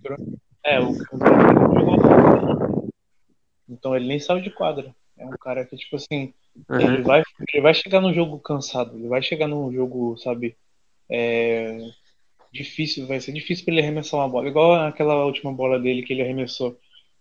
É, 0.63 0.79
o 0.79 0.93
jogou. 0.93 2.89
Então 3.67 3.95
ele 3.95 4.07
nem 4.07 4.19
saiu 4.19 4.41
de 4.41 4.49
quadra. 4.49 4.93
É 5.17 5.25
um 5.25 5.31
cara 5.31 5.65
que, 5.65 5.75
tipo 5.75 5.95
assim, 5.97 6.33
uhum. 6.69 6.79
ele, 6.79 7.01
vai, 7.01 7.21
ele 7.53 7.61
vai 7.61 7.73
chegar 7.73 8.01
no 8.01 8.13
jogo 8.13 8.39
cansado, 8.39 8.97
ele 8.97 9.07
vai 9.07 9.21
chegar 9.21 9.47
no 9.47 9.71
jogo, 9.71 10.17
sabe, 10.17 10.55
é, 11.09 11.77
difícil, 12.53 13.05
vai 13.05 13.19
ser 13.19 13.33
difícil 13.33 13.65
para 13.65 13.73
ele 13.73 13.81
arremessar 13.81 14.19
uma 14.19 14.29
bola. 14.29 14.47
Igual 14.47 14.73
aquela 14.87 15.25
última 15.25 15.51
bola 15.51 15.79
dele 15.79 16.03
que 16.03 16.13
ele 16.13 16.21
arremessou, 16.21 16.77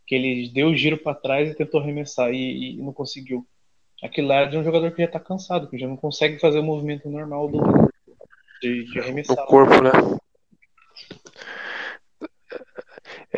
que 0.07 0.14
ele 0.14 0.49
deu 0.50 0.68
o 0.68 0.76
giro 0.76 0.97
para 0.97 1.14
trás 1.14 1.50
e 1.50 1.54
tentou 1.54 1.80
arremessar 1.80 2.33
e, 2.33 2.75
e, 2.75 2.76
não 2.76 2.92
conseguiu. 2.92 3.47
Aquilo 4.02 4.28
lá 4.28 4.37
é 4.42 4.47
de 4.47 4.57
um 4.57 4.64
jogador 4.64 4.92
que 4.92 5.02
já 5.02 5.09
tá 5.09 5.18
cansado, 5.18 5.68
que 5.68 5.78
já 5.78 5.88
não 5.88 5.97
consegue 5.97 6.38
fazer 6.38 6.61
o 6.61 6.62
movimento 6.62 7.11
normal 7.11 7.49
do, 7.49 7.61
de, 8.62 8.85
de 8.85 9.00
arremessar. 9.00 9.37
Do 9.37 9.47
corpo, 9.47 9.83
né? 9.83 9.90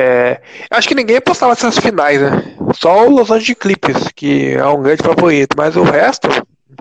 É, 0.01 0.41
acho 0.71 0.89
que 0.89 0.95
ninguém 0.95 1.17
apostava 1.17 1.53
nessas 1.53 1.79
finais, 1.79 2.19
né? 2.21 2.57
Só 2.75 3.07
o 3.07 3.11
Los 3.11 3.31
Angeles 3.31 3.59
Clippers, 3.59 4.09
que 4.15 4.55
é 4.55 4.67
um 4.67 4.83
grande 4.83 5.03
favorito, 5.03 5.55
mas 5.57 5.77
o 5.77 5.83
resto, 5.83 6.27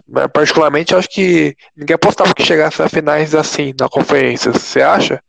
né, 0.07 0.25
particularmente, 0.29 0.95
acho 0.95 1.09
que 1.09 1.53
ninguém 1.75 1.95
apostava 1.95 2.33
que 2.33 2.43
chegasse 2.43 2.81
a 2.81 2.87
finais 2.87 3.35
assim 3.35 3.73
na 3.77 3.89
conferência. 3.89 4.53
Você 4.53 4.81
acha? 4.81 5.21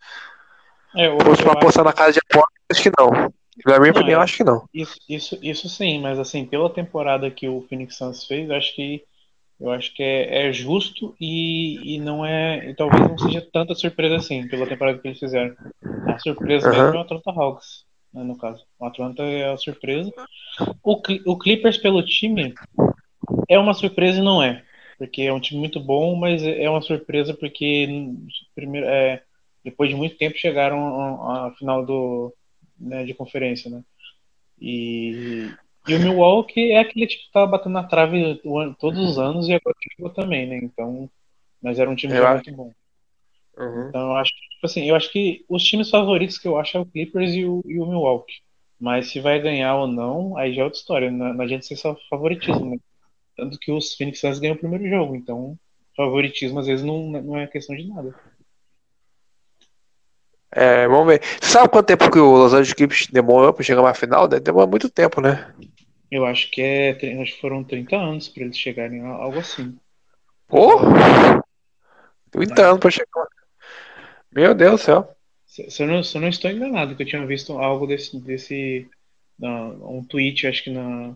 É, 0.95 1.09
eu, 1.09 1.19
Fosse 1.21 1.43
pra 1.43 1.53
apostar 1.53 1.85
na 1.85 1.93
casa 1.93 2.13
de 2.13 2.21
aposta, 2.21 2.53
acho 2.71 2.83
que 2.83 2.93
não. 2.97 3.11
Na 3.67 3.81
minha 3.81 3.93
não, 3.93 4.01
opinião, 4.01 4.21
é, 4.21 4.25
acho 4.25 4.37
que 4.37 4.45
não. 4.45 4.65
Isso, 4.73 4.97
isso, 5.09 5.39
isso 5.43 5.69
sim, 5.69 6.01
mas 6.01 6.19
assim, 6.19 6.45
pela 6.45 6.71
temporada 6.71 7.29
que 7.29 7.49
o 7.49 7.67
Phoenix 7.69 7.97
Suns 7.97 8.25
fez, 8.25 8.49
acho 8.51 8.75
que 8.77 9.03
eu 9.61 9.71
acho 9.71 9.95
que 9.95 10.03
é, 10.03 10.49
é 10.49 10.53
justo 10.53 11.15
e, 11.21 11.97
e 11.97 12.01
não 12.01 12.25
é. 12.25 12.71
E 12.71 12.75
talvez 12.75 13.03
não 13.03 13.19
seja 13.19 13.47
tanta 13.53 13.75
surpresa 13.75 14.17
assim, 14.17 14.49
pela 14.49 14.67
temporada 14.67 14.99
que 14.99 15.07
eles 15.07 15.19
fizeram. 15.19 15.55
A 16.07 16.19
surpresa 16.19 16.71
uhum. 16.71 16.77
mesmo 16.77 16.95
é 16.95 16.99
o 16.99 17.01
Atlanta 17.01 17.31
Hawks, 17.31 17.85
né, 18.13 18.25
no 18.25 18.39
caso. 18.39 18.65
O 18.79 18.87
Atlanta 18.87 19.23
é 19.23 19.53
a 19.53 19.57
surpresa. 19.59 20.11
O, 20.83 21.01
o 21.27 21.39
Clippers 21.39 21.77
pelo 21.77 22.03
time 22.03 22.55
é 23.49 23.59
uma 23.59 23.75
surpresa 23.75 24.19
e 24.19 24.25
não 24.25 24.43
é. 24.43 24.65
Porque 24.97 25.23
é 25.23 25.33
um 25.33 25.41
time 25.41 25.61
muito 25.61 25.79
bom, 25.79 26.15
mas 26.17 26.43
é 26.43 26.69
uma 26.69 26.83
surpresa 26.83 27.35
porque 27.35 27.87
primeiro, 28.55 28.87
é, 28.87 29.23
depois 29.63 29.91
de 29.91 29.97
muito 29.97 30.17
tempo 30.17 30.39
chegaram 30.39 31.31
à 31.31 31.55
final 31.59 31.85
do, 31.85 32.35
né, 32.79 33.05
de 33.05 33.13
conferência, 33.13 33.71
né? 33.71 33.83
E, 34.61 35.51
e 35.89 35.95
o 35.95 36.01
Milwaukee 36.01 36.73
é 36.73 36.81
aquele 36.81 37.07
tipo 37.07 37.25
que 37.25 37.33
tava 37.33 37.47
batendo 37.47 37.73
na 37.73 37.85
trave 37.85 38.41
todos 38.79 38.99
os 39.01 39.19
anos 39.19 39.49
e 39.49 39.55
agora 39.55 39.77
chegou 39.95 40.11
também, 40.11 40.47
né? 40.47 40.59
Então, 40.63 41.09
mas 41.63 41.79
era 41.79 41.89
um 41.89 41.95
time 41.95 42.17
eu 42.17 42.29
muito 42.29 42.53
bom. 42.53 42.73
Uhum. 43.57 43.89
Então 43.89 44.01
eu 44.11 44.17
acho, 44.17 44.31
tipo 44.31 44.67
assim, 44.67 44.89
eu 44.89 44.95
acho 44.95 45.11
que 45.11 45.45
os 45.49 45.63
times 45.63 45.91
favoritos 45.91 46.39
que 46.39 46.49
eu 46.49 46.59
acho 46.59 46.77
é 46.77 46.81
o 46.81 46.87
Clippers 46.87 47.33
e 47.35 47.45
o, 47.45 47.63
e 47.65 47.79
o 47.79 47.87
Milwaukee. 47.87 48.41
Mas 48.79 49.11
se 49.11 49.21
vai 49.21 49.39
ganhar 49.41 49.77
ou 49.77 49.87
não, 49.87 50.37
aí 50.37 50.55
já 50.55 50.63
é 50.63 50.65
outra 50.65 50.79
história. 50.79 51.11
Não, 51.11 51.35
não 51.35 51.45
adianta 51.45 51.65
ser 51.65 51.77
só 51.77 51.95
favoritismo. 52.09 52.71
Né? 52.71 52.79
Tanto 53.37 53.59
que 53.59 53.71
os 53.71 53.95
Phoenix 53.95 54.21
Suns 54.21 54.39
ganham 54.39 54.55
o 54.55 54.59
primeiro 54.59 54.89
jogo. 54.89 55.15
Então, 55.15 55.59
favoritismo 55.97 56.61
às 56.61 56.67
vezes 56.67 56.85
não, 56.85 57.11
não 57.11 57.37
é 57.37 57.47
questão 57.47 57.77
de 57.77 57.87
nada. 57.87 58.15
É, 60.53 60.89
vamos 60.89 61.07
ver. 61.07 61.23
Sabe 61.41 61.69
quanto 61.69 61.87
tempo 61.87 62.11
que 62.11 62.19
o 62.19 62.37
Los 62.37 62.53
Angeles 62.53 62.75
Clippers 62.75 63.07
demorou 63.07 63.53
para 63.53 63.63
chegar 63.63 63.83
na 63.83 63.95
final? 63.95 64.27
Demorou 64.27 64.69
muito 64.69 64.89
tempo, 64.89 65.21
né? 65.21 65.55
Eu 66.11 66.27
acho 66.27 66.51
que 66.51 66.61
é, 66.61 67.23
acho 67.23 67.35
que 67.35 67.41
foram 67.41 67.63
30 67.63 67.97
anos 67.97 68.29
para 68.29 68.43
eles 68.43 68.59
chegarem 68.59 69.01
algo 69.01 69.39
assim. 69.39 69.79
Pô! 70.49 70.81
30 72.33 72.61
é. 72.61 72.65
anos 72.65 72.81
para 72.81 72.91
chegar. 72.91 73.27
Meu 74.33 74.55
Deus 74.55 74.73
do 74.73 74.85
céu. 74.85 75.17
Se, 75.47 75.71
se, 75.71 75.83
eu 75.83 75.87
não, 75.87 76.03
se 76.03 76.17
eu 76.17 76.21
não 76.21 76.29
estou 76.29 76.51
enganado, 76.51 76.97
que 76.97 77.03
eu 77.03 77.07
tinha 77.07 77.25
visto 77.27 77.53
algo 77.59 77.87
desse. 77.87 78.19
desse 78.21 78.89
um 79.43 80.05
tweet, 80.05 80.47
acho 80.47 80.65
que 80.65 80.71
na, 80.71 81.15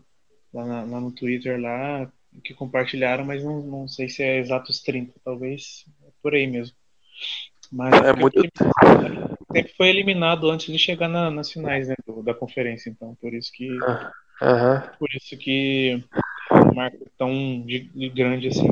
lá, 0.53 0.65
na, 0.65 0.85
lá 0.85 1.01
no 1.01 1.13
Twitter 1.13 1.61
lá, 1.61 2.11
que 2.43 2.55
compartilharam, 2.55 3.25
mas 3.25 3.45
não, 3.45 3.63
não 3.63 3.89
sei 3.89 4.09
se 4.09 4.23
é 4.23 4.39
exatos 4.39 4.81
30, 4.81 5.13
talvez 5.25 5.85
por 6.23 6.35
aí 6.35 6.47
mesmo. 6.47 6.75
Mas 7.75 7.93
é 8.03 8.13
muito... 8.13 8.41
sempre 9.53 9.73
foi 9.77 9.89
eliminado 9.89 10.49
antes 10.49 10.73
de 10.73 10.79
chegar 10.79 11.09
na, 11.09 11.29
nas 11.29 11.51
finais 11.51 11.89
né, 11.89 11.97
do, 12.07 12.23
da 12.23 12.33
conferência, 12.33 12.89
então 12.89 13.17
por 13.21 13.35
isso 13.35 13.51
que 13.53 13.69
uhum. 13.69 14.81
por 14.97 15.09
isso 15.13 15.37
que 15.37 16.05
é 16.53 16.55
um 16.55 16.75
marco 16.75 17.05
tão 17.19 17.33
de, 17.67 17.91
de 17.93 18.09
grande 18.11 18.47
assim. 18.47 18.69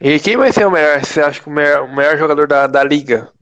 E 0.00 0.20
quem 0.20 0.36
vai 0.36 0.52
ser 0.52 0.66
o 0.66 0.70
melhor? 0.70 1.04
Você 1.04 1.20
acha 1.20 1.40
que 1.40 1.48
o 1.48 1.52
melhor, 1.52 1.82
o 1.82 1.96
melhor 1.96 2.16
jogador 2.16 2.46
da, 2.46 2.68
da 2.68 2.84
liga? 2.84 3.32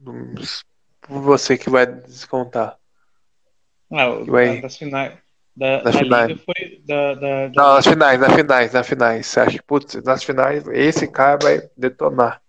Você 1.07 1.57
que 1.59 1.69
vai 1.69 1.85
descontar. 1.85 2.75
Ah, 3.91 4.07
vai... 4.25 4.61
das 4.61 4.77
finais. 4.77 5.13
Da, 5.55 5.81
das 5.81 5.95
finais. 5.95 6.27
liga 6.29 6.41
foi 6.43 6.81
da, 6.85 7.13
da, 7.13 7.47
da, 7.49 7.53
Não, 7.55 7.75
nas 7.75 7.85
finais, 7.85 8.19
nas 8.19 8.33
finais, 8.33 8.73
nas 8.73 8.87
finais. 8.87 9.27
Você 9.27 9.39
acha 9.41 9.51
que, 9.51 9.63
putz, 9.63 10.01
nas 10.03 10.23
finais 10.23 10.65
esse 10.69 11.07
cara 11.07 11.37
vai 11.41 11.69
detonar? 11.77 12.41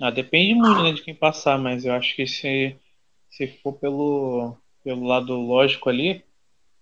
Ah, 0.00 0.10
depende 0.10 0.54
muito 0.54 0.82
né, 0.82 0.92
de 0.92 1.02
quem 1.02 1.14
passar, 1.14 1.58
mas 1.58 1.84
eu 1.84 1.92
acho 1.92 2.16
que 2.16 2.26
se, 2.26 2.74
se 3.28 3.46
for 3.62 3.74
pelo, 3.74 4.56
pelo 4.82 5.06
lado 5.06 5.34
lógico 5.34 5.90
ali, 5.90 6.24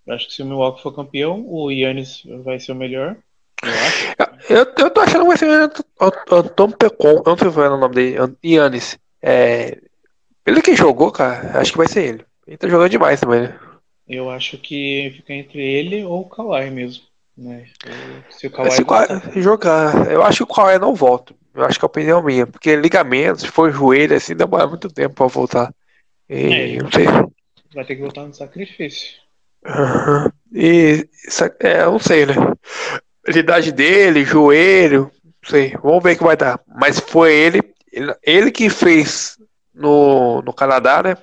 eu 0.07 0.13
acho 0.13 0.27
que 0.27 0.33
se 0.33 0.41
o 0.41 0.45
Milwaukee 0.45 0.81
for 0.81 0.95
campeão, 0.95 1.45
o 1.45 1.69
Yannis 1.69 2.23
vai 2.43 2.59
ser 2.59 2.71
o 2.71 2.75
melhor. 2.75 3.17
Eu 3.61 3.69
acho. 3.69 4.15
Eu, 4.49 4.65
eu 4.77 4.89
tô 4.89 5.01
achando 5.01 5.21
que 5.23 5.27
vai 5.27 5.37
ser 5.37 5.71
o 5.99 6.43
Tom 6.43 6.71
Pecon, 6.71 7.09
eu 7.17 7.23
não 7.25 7.37
sei 7.37 7.51
se 7.51 7.59
é 7.59 7.69
o 7.69 7.77
nome 7.77 7.95
dele, 7.95 8.37
Yannis. 8.43 8.97
É, 9.21 9.77
ele 10.45 10.61
que 10.61 10.75
jogou, 10.75 11.11
cara, 11.11 11.59
acho 11.59 11.73
que 11.73 11.77
vai 11.77 11.87
ser 11.87 12.05
ele. 12.05 12.25
Ele 12.47 12.57
tá 12.57 12.67
jogando 12.67 12.89
demais 12.89 13.19
também, 13.19 13.41
né? 13.41 13.59
Eu 14.07 14.29
acho 14.31 14.57
que 14.57 15.13
fica 15.17 15.33
entre 15.33 15.61
ele 15.61 16.03
ou 16.03 16.21
o 16.21 16.29
Kawhi 16.29 16.71
mesmo. 16.71 17.03
Né? 17.37 17.67
Se 18.31 18.47
o 18.47 18.51
Kawhi, 18.51 18.71
se 18.71 18.81
o 18.81 19.41
jogar, 19.41 20.11
eu 20.11 20.23
acho 20.23 20.37
que 20.45 20.51
o 20.51 20.55
Kawhi 20.55 20.79
não 20.79 20.95
volta. 20.95 21.35
Eu 21.53 21.65
acho 21.65 21.79
que 21.79 21.85
é 21.85 21.87
a 21.87 21.91
opinião 21.91 22.23
minha, 22.23 22.45
porque 22.45 22.75
ligamento, 22.75 23.41
se 23.41 23.47
for 23.47 23.71
joelho, 23.71 24.15
assim, 24.15 24.35
demora 24.35 24.67
muito 24.67 24.89
tempo 24.89 25.15
pra 25.15 25.27
voltar. 25.27 25.73
E, 26.29 26.75
é, 26.75 26.77
não 26.77 26.91
sei. 26.91 27.05
Vai 27.73 27.85
ter 27.85 27.95
que 27.95 28.01
voltar 28.01 28.25
no 28.25 28.33
sacrifício. 28.33 29.17
Uhum. 29.65 30.31
E 30.53 31.07
é, 31.59 31.81
eu 31.81 31.91
não 31.91 31.99
sei, 31.99 32.25
né? 32.25 32.35
A 33.27 33.31
idade 33.31 33.71
dele, 33.71 34.23
joelho, 34.23 35.11
não 35.23 35.49
sei. 35.49 35.75
Vamos 35.83 36.03
ver 36.03 36.13
o 36.13 36.17
que 36.17 36.23
vai 36.23 36.37
dar. 36.37 36.59
Mas 36.67 36.99
foi 36.99 37.33
ele, 37.33 37.61
ele, 37.91 38.15
ele 38.23 38.51
que 38.51 38.69
fez 38.69 39.37
no, 39.73 40.41
no 40.41 40.53
Canadá, 40.53 41.03
né? 41.03 41.17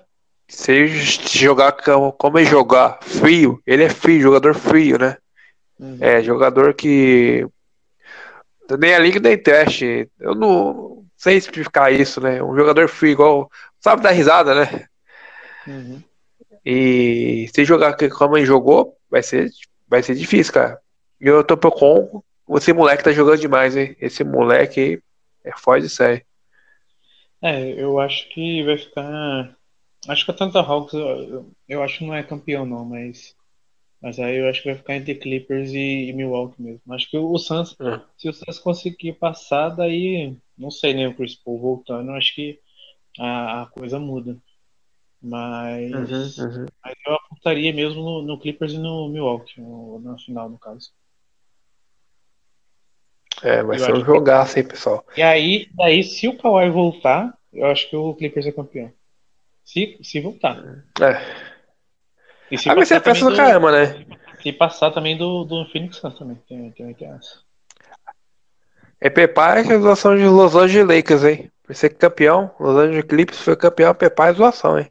Se 0.49 0.87
jogar 0.87 1.73
como 2.17 2.39
ele 2.39 2.49
jogar 2.49 2.99
frio, 3.03 3.61
ele 3.67 3.83
é 3.83 3.89
frio, 3.89 4.21
jogador 4.21 4.55
frio, 4.55 4.99
né? 4.99 5.17
Uhum. 5.79 5.99
É, 6.01 6.23
jogador 6.23 6.73
que 6.75 7.47
nem 8.79 8.95
a 8.95 8.99
liga 8.99 9.21
nem 9.21 9.37
teste. 9.37 10.11
Eu 10.19 10.35
não 10.35 11.05
sei 11.17 11.37
explicar 11.37 11.93
isso, 11.93 12.21
né? 12.21 12.43
Um 12.43 12.57
jogador 12.57 12.89
frio 12.89 13.13
igual, 13.13 13.51
sabe 13.81 14.03
dar 14.03 14.11
risada, 14.11 14.55
né? 14.55 14.87
Uhum. 15.67 16.03
E 16.65 17.49
se 17.55 17.65
jogar 17.65 17.97
como 18.17 18.37
ele 18.37 18.47
jogou, 18.47 18.97
vai 19.11 19.23
ser, 19.23 19.51
vai 19.89 20.03
ser 20.03 20.15
difícil, 20.15 20.53
cara. 20.53 20.81
E 21.21 21.27
eu 21.27 21.45
tô 21.45 21.57
com 21.71 22.23
esse 22.57 22.73
moleque 22.73 23.03
tá 23.03 23.13
jogando 23.13 23.41
demais, 23.41 23.77
hein? 23.77 23.97
Esse 24.01 24.23
moleque 24.23 25.03
é 25.45 25.53
foda 25.57 25.81
de 25.81 25.89
série. 25.89 26.25
É, 27.43 27.73
eu 27.81 27.99
acho 27.99 28.29
que 28.29 28.63
vai 28.65 28.79
ficar. 28.79 29.57
Acho 30.09 30.25
que 30.25 30.31
a 30.31 30.35
Tanta 30.35 30.61
Hawks, 30.61 30.95
eu 31.69 31.83
acho 31.83 31.99
que 31.99 32.07
não 32.07 32.15
é 32.15 32.23
campeão, 32.23 32.65
não, 32.65 32.85
mas. 32.85 33.35
Mas 34.01 34.19
aí 34.19 34.37
eu 34.37 34.49
acho 34.49 34.63
que 34.63 34.69
vai 34.69 34.77
ficar 34.77 34.97
entre 34.97 35.15
Clippers 35.15 35.71
e, 35.71 36.09
e 36.09 36.13
Milwaukee 36.13 36.63
mesmo. 36.63 36.95
Acho 36.95 37.11
que 37.11 37.17
o 37.17 37.39
Suns, 37.39 37.75
é. 37.81 38.01
se 38.17 38.29
o 38.29 38.33
Suns 38.33 38.59
conseguir 38.59 39.15
passar, 39.15 39.71
daí. 39.71 40.37
Não 40.57 40.71
sei 40.71 40.95
nem 40.95 41.05
né, 41.07 41.11
o 41.11 41.15
Chris 41.15 41.35
Paul 41.35 41.61
voltando, 41.61 42.13
acho 42.13 42.35
que 42.35 42.59
a, 43.19 43.63
a 43.63 43.67
coisa 43.67 43.99
muda. 43.99 44.37
Mas, 45.21 45.93
uhum, 46.39 46.45
uhum. 46.45 46.67
mas 46.85 46.95
eu 47.07 47.15
apontaria 47.15 47.73
mesmo 47.73 48.03
no, 48.03 48.23
no, 48.23 48.39
Clippers 48.39 48.73
e 48.73 48.79
no 48.79 49.09
Milwaukee, 49.09 49.61
no, 49.61 49.99
na 50.01 50.17
final, 50.19 50.49
no 50.49 50.59
caso. 50.59 50.93
É, 53.43 53.63
vai 53.63 53.79
ser 53.79 53.95
um 53.95 54.05
jogaço 54.05 54.55
que... 54.55 54.61
aí, 54.61 54.67
pessoal. 54.67 55.05
E 55.17 55.23
aí, 55.23 55.69
daí, 55.75 56.03
se 56.03 56.29
o 56.29 56.39
Kawhi 56.39 56.71
voltar, 56.71 57.37
eu 57.53 57.67
acho 57.67 57.89
que 57.91 57.97
o 57.97 58.15
Clippers 58.15 58.47
é 58.47 58.53
campeão. 58.53 58.93
Se, 59.65 59.99
se 60.03 60.21
voltar. 60.21 60.63
É. 61.01 61.46
E 62.51 62.59
se 62.59 62.71
ah, 62.71 62.87
festa 62.87 63.29
do 63.29 63.37
caramba, 63.37 63.73
né? 63.73 64.07
Se 64.41 64.53
passar 64.53 64.91
também 64.93 65.17
do, 65.17 65.45
do 65.45 65.67
Phoenix 65.67 65.97
Suns 65.97 66.19
também. 66.19 66.37
Tem, 66.49 66.71
tem, 66.71 66.95
tem 66.95 67.09
essa. 67.09 67.41
É 69.01 69.11
prepara 69.11 69.65
que 69.65 69.73
a 69.73 69.79
zoação 69.79 70.17
de 70.17 70.25
Los 70.25 70.55
Angeles 70.55 70.89
Lakers, 70.89 71.25
hein? 71.25 71.51
Por 71.63 71.75
ser 71.75 71.91
campeão, 71.91 72.55
Los 72.59 72.77
Angeles 72.77 73.05
Clippers 73.05 73.41
foi 73.41 73.57
campeão, 73.57 73.95
prepara 73.95 74.31
a 74.31 74.35
zoação, 74.35 74.79
hein? 74.79 74.91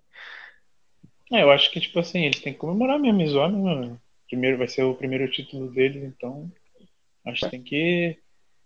É, 1.32 1.42
eu 1.42 1.52
acho 1.52 1.72
que, 1.72 1.80
tipo 1.80 2.00
assim, 2.00 2.26
eles 2.26 2.40
têm 2.40 2.54
que 2.54 2.60
comemorar 2.60 3.00
mesmo, 3.00 3.22
e 3.22 3.28
zoar 3.28 3.50
mesmo. 3.50 4.00
Primeiro, 4.28 4.58
vai 4.58 4.68
ser 4.68 4.84
o 4.84 4.96
primeiro 4.96 5.30
título 5.32 5.72
deles, 5.72 6.04
então 6.04 6.52
acho 7.26 7.46
que 7.46 7.50
tem 7.50 7.64
que, 7.64 8.20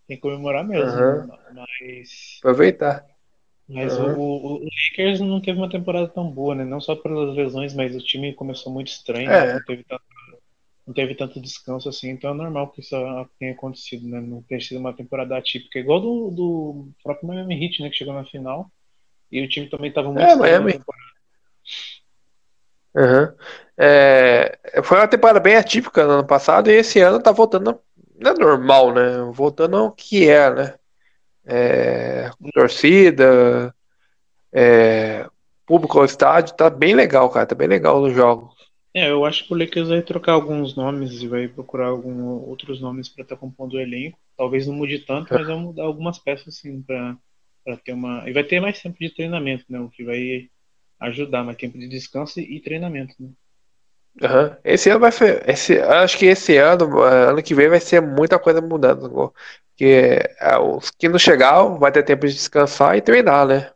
tem 0.07 0.17
que 0.17 0.21
comemorar 0.21 0.65
mesmo. 0.67 0.91
Uhum. 0.91 1.27
Mas. 1.53 2.39
Aproveitar. 2.39 3.05
Mas 3.69 3.95
uhum. 3.97 4.17
o, 4.17 4.45
o, 4.45 4.63
Lakers 4.63 5.19
não 5.19 5.39
teve 5.39 5.59
uma 5.59 5.69
temporada 5.69 6.07
tão 6.07 6.27
boa, 6.27 6.55
né? 6.55 6.65
Não 6.65 6.81
só 6.81 6.95
pelas 6.95 7.35
lesões, 7.35 7.75
mas 7.75 7.95
o 7.95 8.03
time 8.03 8.33
começou 8.33 8.73
muito 8.73 8.87
estranho, 8.87 9.29
é. 9.29 9.45
né? 9.45 9.53
não, 9.53 9.63
teve 9.63 9.83
tanto, 9.83 10.03
não 10.87 10.93
teve 10.95 11.15
tanto 11.15 11.39
descanso 11.39 11.87
assim, 11.87 12.09
então 12.09 12.31
é 12.31 12.33
normal 12.33 12.71
que 12.71 12.81
isso 12.81 12.95
tenha 13.37 13.53
acontecido, 13.53 14.07
né? 14.07 14.19
Não 14.19 14.41
ter 14.41 14.59
sido 14.59 14.79
uma 14.79 14.91
temporada 14.91 15.37
atípica, 15.37 15.77
igual 15.77 16.01
do, 16.01 16.31
do 16.31 16.89
próprio 17.03 17.27
Miami 17.27 17.63
Heat, 17.63 17.83
né? 17.83 17.89
Que 17.91 17.97
chegou 17.97 18.13
na 18.13 18.25
final. 18.25 18.71
E 19.31 19.39
o 19.43 19.47
time 19.47 19.67
também 19.67 19.89
estava 19.89 20.11
muito 20.11 20.25
é, 20.25 20.35
Miami. 20.35 20.81
Uhum. 22.95 23.33
É, 23.77 24.81
foi 24.83 24.97
uma 24.97 25.07
temporada 25.07 25.39
bem 25.39 25.55
atípica 25.55 26.03
no 26.05 26.13
ano 26.13 26.25
passado 26.25 26.71
e 26.71 26.73
esse 26.73 26.99
ano 26.99 27.21
tá 27.21 27.31
voltando. 27.31 27.79
Não 28.19 28.31
é 28.31 28.33
normal, 28.33 28.91
né? 28.95 29.29
Voltando 29.31 29.77
ao 29.77 29.91
que 29.91 30.27
é, 30.27 30.49
né? 30.49 30.73
É, 31.49 32.29
torcida, 32.53 33.73
é, 34.53 35.27
público 35.65 35.97
ao 35.97 36.05
estádio, 36.05 36.55
tá 36.55 36.69
bem 36.69 36.95
legal, 36.95 37.29
cara. 37.29 37.45
Tá 37.45 37.55
bem 37.55 37.67
legal 37.67 37.99
no 38.01 38.11
jogo. 38.11 38.53
É, 38.93 39.09
eu 39.09 39.23
acho 39.23 39.45
que 39.45 39.53
o 39.53 39.57
Lakers 39.57 39.89
vai 39.89 40.01
trocar 40.01 40.33
alguns 40.33 40.75
nomes 40.75 41.21
e 41.21 41.27
vai 41.27 41.47
procurar 41.47 41.87
algum, 41.87 42.21
outros 42.49 42.81
nomes 42.81 43.07
para 43.07 43.23
estar 43.23 43.35
tá 43.35 43.39
compondo 43.39 43.73
o 43.73 43.79
elenco. 43.79 44.17
Talvez 44.35 44.65
não 44.65 44.73
mude 44.73 44.99
tanto, 44.99 45.33
mas 45.33 45.45
vai 45.45 45.55
mudar 45.55 45.83
algumas 45.83 46.17
peças 46.17 46.55
assim 46.55 46.81
para 46.81 47.17
ter 47.83 47.93
uma. 47.93 48.27
E 48.27 48.33
vai 48.33 48.43
ter 48.43 48.59
mais 48.59 48.81
tempo 48.81 48.97
de 48.99 49.13
treinamento, 49.13 49.65
né? 49.69 49.79
O 49.79 49.89
que 49.89 50.03
vai 50.03 50.49
ajudar, 50.99 51.43
mais 51.43 51.57
tempo 51.57 51.77
de 51.77 51.87
descanso 51.87 52.39
e 52.39 52.59
treinamento, 52.59 53.13
né? 53.19 53.29
Esse 54.63 54.89
ano 54.89 54.99
vai 54.99 55.11
ser. 55.11 55.47
Esse, 55.49 55.79
acho 55.79 56.17
que 56.17 56.25
esse 56.25 56.57
ano, 56.57 56.99
ano 57.01 57.41
que 57.41 57.55
vem, 57.55 57.69
vai 57.69 57.79
ser 57.79 58.01
muita 58.01 58.37
coisa 58.37 58.61
mudando. 58.61 59.33
Porque 59.69 60.19
é, 60.39 60.57
os 60.57 60.91
que 60.91 61.07
não 61.07 61.17
chegar 61.17 61.63
vai 61.77 61.91
ter 61.91 62.03
tempo 62.03 62.27
de 62.27 62.33
descansar 62.33 62.97
e 62.97 63.01
treinar, 63.01 63.47
né? 63.47 63.71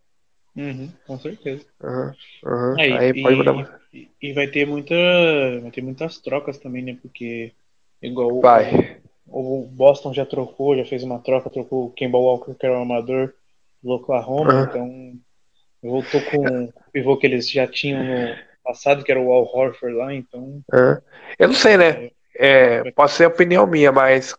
Uhum, 0.56 0.91
com 1.08 1.17
certeza. 1.17 1.65
É, 2.78 2.98
Aí 2.98 3.10
e, 3.10 3.22
pode 3.22 3.36
mudar. 3.36 3.80
E, 3.93 4.10
e, 4.22 4.34
vai 4.34 4.48
ter 4.48 4.67
muita. 4.67 4.96
Vai 5.62 5.72
ter 5.72 5.82
muitas 5.82 6.19
trocas 6.19 6.58
também, 6.58 6.84
né? 6.84 6.98
Porque 7.02 7.54
igual 8.02 8.41
vai. 8.41 9.00
O, 9.26 9.63
o 9.63 9.67
Boston 9.67 10.13
já 10.13 10.26
trocou, 10.26 10.76
já 10.76 10.86
fez 10.86 11.04
uma 11.04 11.19
troca, 11.19 11.50
trocou 11.50 11.86
o 11.86 11.91
Kemba 11.91 12.17
Walker, 12.17 12.54
que 12.54 12.65
era 12.65 12.78
o 12.78 12.82
amador 12.82 13.34
do 13.82 13.91
Oklahoma, 13.91 14.67
então 14.69 15.13
voltou 15.82 16.22
com 16.22 16.65
o 16.65 16.74
pivô 16.91 17.17
que 17.17 17.28
eles 17.28 17.50
já 17.50 17.67
tinham 17.67 18.04
no 18.04 18.36
passado, 18.63 19.04
que 19.04 19.12
era 19.12 19.19
o 19.19 19.32
Al 19.32 19.43
Horford 19.43 19.95
lá, 19.95 20.13
então. 20.13 20.62
É. 20.73 21.02
Eu 21.39 21.47
não 21.47 21.56
sei, 21.56 21.78
né? 21.78 22.10
É, 22.36 22.82
é, 22.86 22.91
pode 22.91 23.12
ser 23.12 23.28
opinião 23.28 23.67
minha, 23.67 23.91
mas 23.91 24.36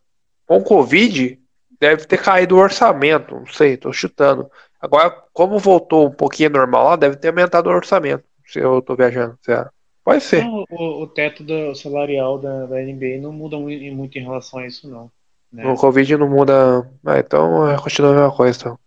com 0.46 0.58
o 0.58 0.64
Covid 0.64 1.38
deve 1.80 2.06
ter 2.06 2.20
caído 2.20 2.56
o 2.56 2.60
orçamento, 2.60 3.34
não 3.34 3.46
sei, 3.46 3.76
tô 3.76 3.92
chutando. 3.92 4.50
Agora, 4.80 5.10
como 5.32 5.58
voltou 5.58 6.08
um 6.08 6.12
pouquinho 6.12 6.50
normal 6.50 6.84
lá, 6.84 6.96
deve 6.96 7.16
ter 7.16 7.28
aumentado 7.28 7.68
o 7.68 7.72
orçamento, 7.72 8.24
se 8.46 8.58
eu 8.58 8.82
tô 8.82 8.94
viajando. 8.94 9.38
Certo? 9.42 9.70
Pode 10.04 10.22
ser. 10.22 10.44
Não, 10.44 10.64
o, 10.70 11.02
o, 11.02 11.06
teto 11.06 11.42
do 11.42 11.74
salarial 11.74 12.38
da, 12.38 12.66
da 12.66 12.76
NBA 12.76 13.18
não 13.20 13.32
muda 13.32 13.56
muito 13.56 14.18
em 14.18 14.22
relação 14.22 14.60
a 14.60 14.66
isso, 14.66 14.88
não. 14.88 15.10
Né? 15.50 15.66
O 15.66 15.76
Covid 15.76 16.16
não 16.18 16.28
muda. 16.28 16.86
Ah, 17.06 17.18
então 17.18 17.76
continua 17.82 18.10
a 18.10 18.14
mesma 18.14 18.36
coisa. 18.36 18.58
Então. 18.58 18.78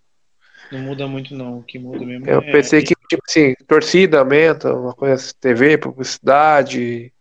Não 0.71 0.79
muda 0.79 1.07
muito, 1.07 1.33
não. 1.35 1.59
O 1.59 1.63
que 1.63 1.79
muda 1.79 2.05
mesmo 2.05 2.27
Eu 2.27 2.39
é... 2.39 2.51
pensei 2.51 2.81
que, 2.81 2.93
tipo 3.09 3.23
assim, 3.27 3.53
torcida 3.67 4.19
aumenta, 4.19 4.73
uma 4.73 4.93
coisa 4.93 5.15
assim, 5.15 5.33
TV, 5.39 5.77
publicidade. 5.77 7.13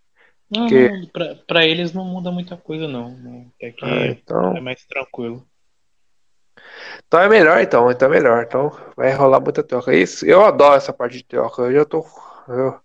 Não, 0.51 0.69
que... 0.69 0.89
não 0.89 1.07
pra, 1.07 1.35
pra, 1.47 1.67
eles 1.67 1.93
não 1.93 2.05
muda 2.05 2.31
muita 2.31 2.57
coisa, 2.57 2.87
não. 2.87 3.51
É 3.61 3.71
que 3.71 3.85
ah, 3.85 4.07
então... 4.07 4.57
é 4.57 4.61
mais 4.61 4.85
tranquilo. 4.85 5.47
Então 7.07 7.21
é 7.21 7.29
melhor, 7.29 7.61
então. 7.61 7.91
Então 7.91 8.09
é 8.09 8.11
melhor. 8.11 8.45
Então 8.45 8.71
vai 8.97 9.13
rolar 9.13 9.41
muita 9.41 9.63
troca. 9.63 9.95
Isso, 9.95 10.27
eu 10.27 10.45
adoro 10.45 10.77
essa 10.77 10.93
parte 10.93 11.19
de 11.19 11.25
troca. 11.25 11.63
Eu 11.63 11.73
já 11.73 11.85
tô. 11.85 12.05
Eu, 12.49 12.81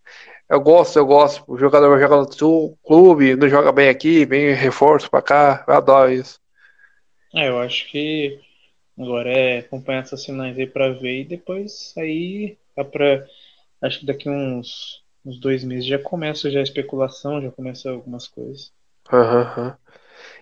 eu 0.49 0.61
gosto, 0.61 0.97
eu 0.97 1.05
gosto. 1.05 1.43
O 1.47 1.57
jogador 1.57 1.89
vai 1.89 1.99
jogar 1.99 2.17
no 2.17 2.31
sul, 2.31 2.77
clube, 2.83 3.35
não 3.35 3.49
joga 3.49 3.71
bem 3.71 3.89
aqui, 3.89 4.25
vem 4.25 4.53
reforço 4.53 5.09
pra 5.09 5.21
cá. 5.21 5.63
Eu 5.67 5.73
adoro 5.73 6.11
isso. 6.11 6.39
É, 7.33 7.47
eu 7.47 7.59
acho 7.59 7.89
que 7.89 8.39
Agora 8.97 9.31
é 9.31 9.59
acompanhar 9.59 10.01
essas 10.01 10.25
finais 10.25 10.57
aí 10.57 10.67
pra 10.67 10.89
ver 10.89 11.21
e 11.21 11.25
depois 11.25 11.93
aí 11.97 12.57
dá 12.75 12.83
pra. 12.83 13.25
Acho 13.81 13.99
que 13.99 14.05
daqui 14.05 14.29
uns, 14.29 15.03
uns 15.25 15.39
dois 15.39 15.63
meses 15.63 15.85
já 15.85 15.97
começa 15.97 16.51
já 16.51 16.59
a 16.59 16.63
especulação, 16.63 17.41
já 17.41 17.51
começa 17.51 17.89
algumas 17.89 18.27
coisas. 18.27 18.71
Uhum. 19.11 19.73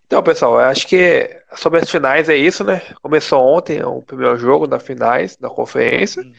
Então, 0.05 0.23
pessoal, 0.23 0.57
acho 0.57 0.87
que 0.87 1.43
sobre 1.55 1.79
as 1.79 1.89
finais 1.89 2.29
é 2.29 2.35
isso, 2.35 2.63
né? 2.63 2.81
Começou 3.01 3.39
ontem 3.45 3.83
o 3.83 4.01
primeiro 4.01 4.35
jogo 4.37 4.67
da 4.67 4.79
finais 4.79 5.37
da 5.37 5.49
conferência. 5.49 6.23
Uhum. 6.23 6.33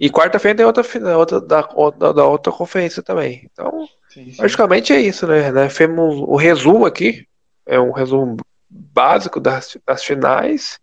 E 0.00 0.08
quarta-feira 0.08 0.56
tem 0.56 0.66
outra 0.66 0.84
final 0.84 1.18
outra, 1.18 1.40
da, 1.40 1.60
da, 1.62 2.12
da, 2.12 2.24
outra 2.24 2.52
conferência 2.52 3.02
também. 3.02 3.48
Então, 3.52 3.86
sim, 4.08 4.30
sim. 4.30 4.36
praticamente 4.36 4.92
é 4.92 5.00
isso, 5.00 5.26
né? 5.26 5.50
né? 5.50 5.68
Fizemos 5.68 6.16
o 6.16 6.36
resumo 6.36 6.86
aqui. 6.86 7.26
É 7.66 7.78
um 7.78 7.92
resumo 7.92 8.36
básico 8.70 9.38
das, 9.38 9.76
das 9.84 10.02
finais. 10.02 10.78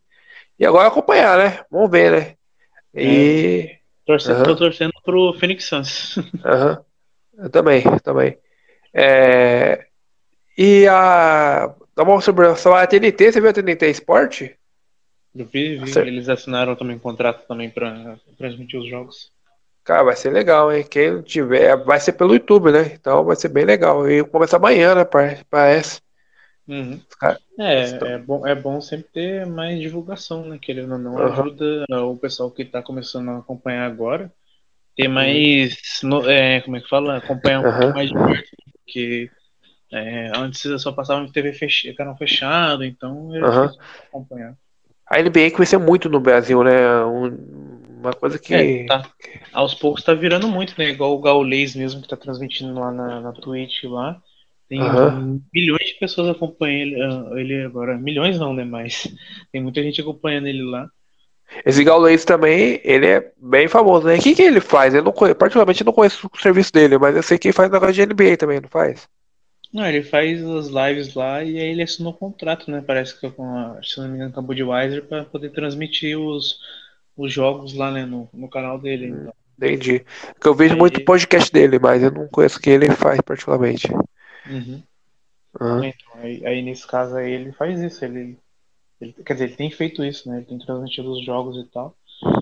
E 0.57 0.65
agora 0.65 0.87
acompanhar, 0.87 1.37
né? 1.37 1.65
Vamos 1.69 1.91
ver, 1.91 2.11
né? 2.11 2.35
E. 2.93 3.69
É, 3.69 3.79
torcendo, 4.05 4.37
uhum. 4.37 4.43
Tô 4.43 4.55
torcendo 4.55 4.93
pro 5.03 5.33
Phoenix 5.39 5.65
Suns. 5.65 6.17
Uhum. 6.45 6.77
Eu 7.37 7.49
também, 7.49 7.83
eu 7.85 7.99
também. 7.99 8.37
É... 8.93 9.87
E 10.57 10.87
a. 10.87 11.73
Dá 11.93 12.03
uma 12.03 12.13
observação, 12.13 12.73
a 12.73 12.87
TNT, 12.87 13.31
você 13.31 13.41
viu 13.41 13.49
a 13.49 13.53
TNT 13.53 13.89
Esporte? 13.89 14.57
Eu 15.35 15.45
vi, 15.45 15.77
vi. 15.77 15.99
Eles 15.99 16.29
assinaram 16.29 16.75
também 16.75 16.95
um 16.95 16.99
contrato 16.99 17.45
também 17.45 17.69
para 17.69 18.17
transmitir 18.37 18.79
os 18.79 18.89
jogos. 18.89 19.31
Cara, 19.83 20.03
vai 20.03 20.15
ser 20.15 20.31
legal, 20.31 20.73
hein? 20.73 20.85
Quem 20.89 21.21
tiver, 21.21 21.75
vai 21.83 21.99
ser 21.99 22.13
pelo 22.13 22.33
YouTube, 22.33 22.71
né? 22.71 22.91
Então 22.93 23.23
vai 23.23 23.35
ser 23.35 23.49
bem 23.49 23.65
legal. 23.65 24.09
E 24.09 24.23
começa 24.23 24.55
amanhã, 24.55 24.95
né? 24.95 25.05
Parece. 25.49 26.01
Uhum. 26.67 26.99
é, 27.59 27.83
estão... 27.83 28.07
é, 28.07 28.17
bom, 28.17 28.47
é 28.47 28.55
bom 28.55 28.81
sempre 28.81 29.07
ter 29.13 29.45
mais 29.45 29.79
divulgação, 29.79 30.45
né? 30.45 30.57
Querendo 30.59 30.93
ou 30.93 30.99
não, 30.99 31.15
uhum. 31.15 31.25
ajuda 31.25 31.85
o 32.03 32.17
pessoal 32.17 32.49
que 32.49 32.63
está 32.63 32.81
começando 32.81 33.29
a 33.29 33.37
acompanhar 33.37 33.85
agora 33.85 34.31
ter 34.95 35.07
mais. 35.07 36.01
Uhum. 36.01 36.09
No, 36.09 36.29
é, 36.29 36.61
como 36.61 36.77
é 36.77 36.81
que 36.81 36.89
fala? 36.89 37.17
Acompanhar 37.17 37.59
um 37.59 37.65
uhum. 37.65 37.79
pouco 37.79 37.95
mais 37.95 38.09
de 38.09 38.15
perto. 38.15 38.49
Porque 38.83 39.29
é, 39.91 40.31
antes 40.35 40.63
eu 40.65 40.79
só 40.79 40.91
passava 40.91 41.23
em 41.23 41.31
TV 41.31 41.53
fech... 41.53 41.93
canal 41.93 42.17
fechado, 42.17 42.83
então 42.83 43.35
eu 43.35 43.45
uhum. 43.45 43.69
acompanhar. 44.07 44.55
A 45.07 45.21
NBA 45.21 45.51
cresceu 45.51 45.79
muito 45.79 46.09
no 46.09 46.19
Brasil, 46.19 46.63
né? 46.63 47.03
uma 47.03 48.13
coisa 48.13 48.39
que. 48.39 48.53
É, 48.53 48.85
tá. 48.85 49.03
Aos 49.53 49.73
poucos 49.75 50.03
tá 50.03 50.13
virando 50.13 50.47
muito, 50.47 50.73
né? 50.77 50.89
Igual 50.89 51.13
o 51.13 51.21
Gaulês 51.21 51.75
mesmo 51.75 52.01
que 52.01 52.07
tá 52.07 52.17
transmitindo 52.17 52.79
lá 52.79 52.91
na, 52.91 53.21
na 53.21 53.31
Twitch 53.33 53.83
lá. 53.83 54.19
Tem 54.67 54.81
uhum. 54.81 55.41
milhões 55.53 55.85
de 55.85 55.93
pessoas 55.99 56.29
acompanhando 56.29 56.93
ele, 56.93 57.01
ah, 57.01 57.29
ele, 57.35 57.63
agora. 57.63 57.97
Milhões 57.97 58.39
não, 58.39 58.53
né? 58.53 58.63
Mas 58.63 59.07
tem 59.51 59.61
muita 59.61 59.81
gente 59.83 60.01
acompanhando 60.01 60.47
ele 60.47 60.63
lá. 60.63 60.89
Esse 61.63 61.83
Gaulês 61.83 62.25
também, 62.25 62.81
ele 62.83 63.05
é 63.05 63.31
bem 63.37 63.67
famoso, 63.67 64.07
né? 64.07 64.15
O 64.15 64.21
que, 64.21 64.33
que 64.33 64.41
ele 64.41 64.59
faz? 64.59 64.95
Eu 64.95 65.03
não 65.03 65.11
conheço, 65.11 65.37
particularmente 65.37 65.83
não 65.83 65.93
conheço 65.93 66.27
o 66.33 66.41
serviço 66.41 66.73
dele, 66.73 66.97
mas 66.97 67.15
eu 67.15 67.21
sei 67.21 67.37
que 67.37 67.47
ele 67.47 67.53
faz 67.53 67.69
negócio 67.69 67.93
de 67.93 68.05
NBA 68.05 68.35
também, 68.37 68.59
não 68.59 68.67
faz? 68.67 69.07
Não, 69.71 69.85
ele 69.85 70.01
faz 70.01 70.43
as 70.43 70.67
lives 70.67 71.13
lá 71.13 71.43
e 71.43 71.59
aí 71.59 71.67
ele 71.67 71.83
assinou 71.83 72.13
um 72.13 72.15
contrato, 72.15 72.71
né? 72.71 72.83
Parece 72.85 73.19
que 73.19 73.29
com 73.29 73.43
a, 73.55 73.79
se 73.83 73.99
não 73.99 74.07
me 74.07 74.15
engano, 74.15 74.33
com 74.33 74.39
a 74.39 74.43
Budweiser 74.43 75.05
para 75.05 75.25
poder 75.25 75.51
transmitir 75.51 76.17
os, 76.17 76.57
os 77.15 77.31
jogos 77.31 77.73
lá, 77.73 77.91
né, 77.91 78.05
no, 78.05 78.27
no 78.33 78.49
canal 78.49 78.79
dele. 78.79 79.07
Então. 79.07 79.33
Entendi. 79.57 80.05
Porque 80.33 80.47
eu 80.47 80.55
vejo 80.55 80.75
muito 80.75 81.03
podcast 81.03 81.51
dele, 81.51 81.79
mas 81.79 82.01
eu 82.01 82.11
não 82.11 82.27
conheço 82.27 82.57
o 82.57 82.61
que 82.61 82.69
ele 82.69 82.89
faz 82.91 83.21
particularmente. 83.21 83.87
Uhum. 84.47 84.83
Uhum. 85.59 85.83
Então, 85.83 86.13
aí, 86.15 86.45
aí, 86.45 86.61
nesse 86.61 86.85
caso 86.85 87.15
aí 87.15 87.31
ele 87.31 87.51
faz 87.53 87.79
isso, 87.79 88.03
ele, 88.03 88.37
ele, 88.99 89.13
Quer 89.25 89.33
dizer, 89.33 89.45
ele 89.45 89.55
tem 89.55 89.71
feito 89.71 90.03
isso, 90.03 90.29
né? 90.29 90.37
Ele 90.37 90.45
tem 90.45 90.59
transmitido 90.59 91.11
os 91.11 91.23
jogos 91.23 91.57
e 91.57 91.69
tal. 91.71 91.95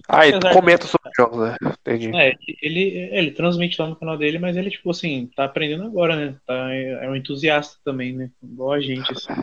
Ah, 0.07 0.27
ele 0.27 0.39
comenta 0.51 0.85
sobre 0.85 1.09
os 1.09 1.15
jogos, 1.17 1.39
né? 1.39 1.57
Entendi. 1.63 2.15
É, 2.15 2.35
ele, 2.61 3.09
ele 3.11 3.31
transmite 3.31 3.81
lá 3.81 3.87
no 3.87 3.95
canal 3.95 4.17
dele, 4.17 4.37
mas 4.37 4.55
ele, 4.55 4.69
tipo 4.69 4.89
assim, 4.91 5.29
tá 5.35 5.45
aprendendo 5.45 5.83
agora, 5.83 6.15
né? 6.15 6.35
Tá, 6.45 6.73
é 6.73 7.09
um 7.09 7.15
entusiasta 7.15 7.77
também, 7.83 8.13
né? 8.13 8.29
Igual 8.41 8.73
a 8.73 8.79
gente, 8.79 9.11
assim. 9.11 9.33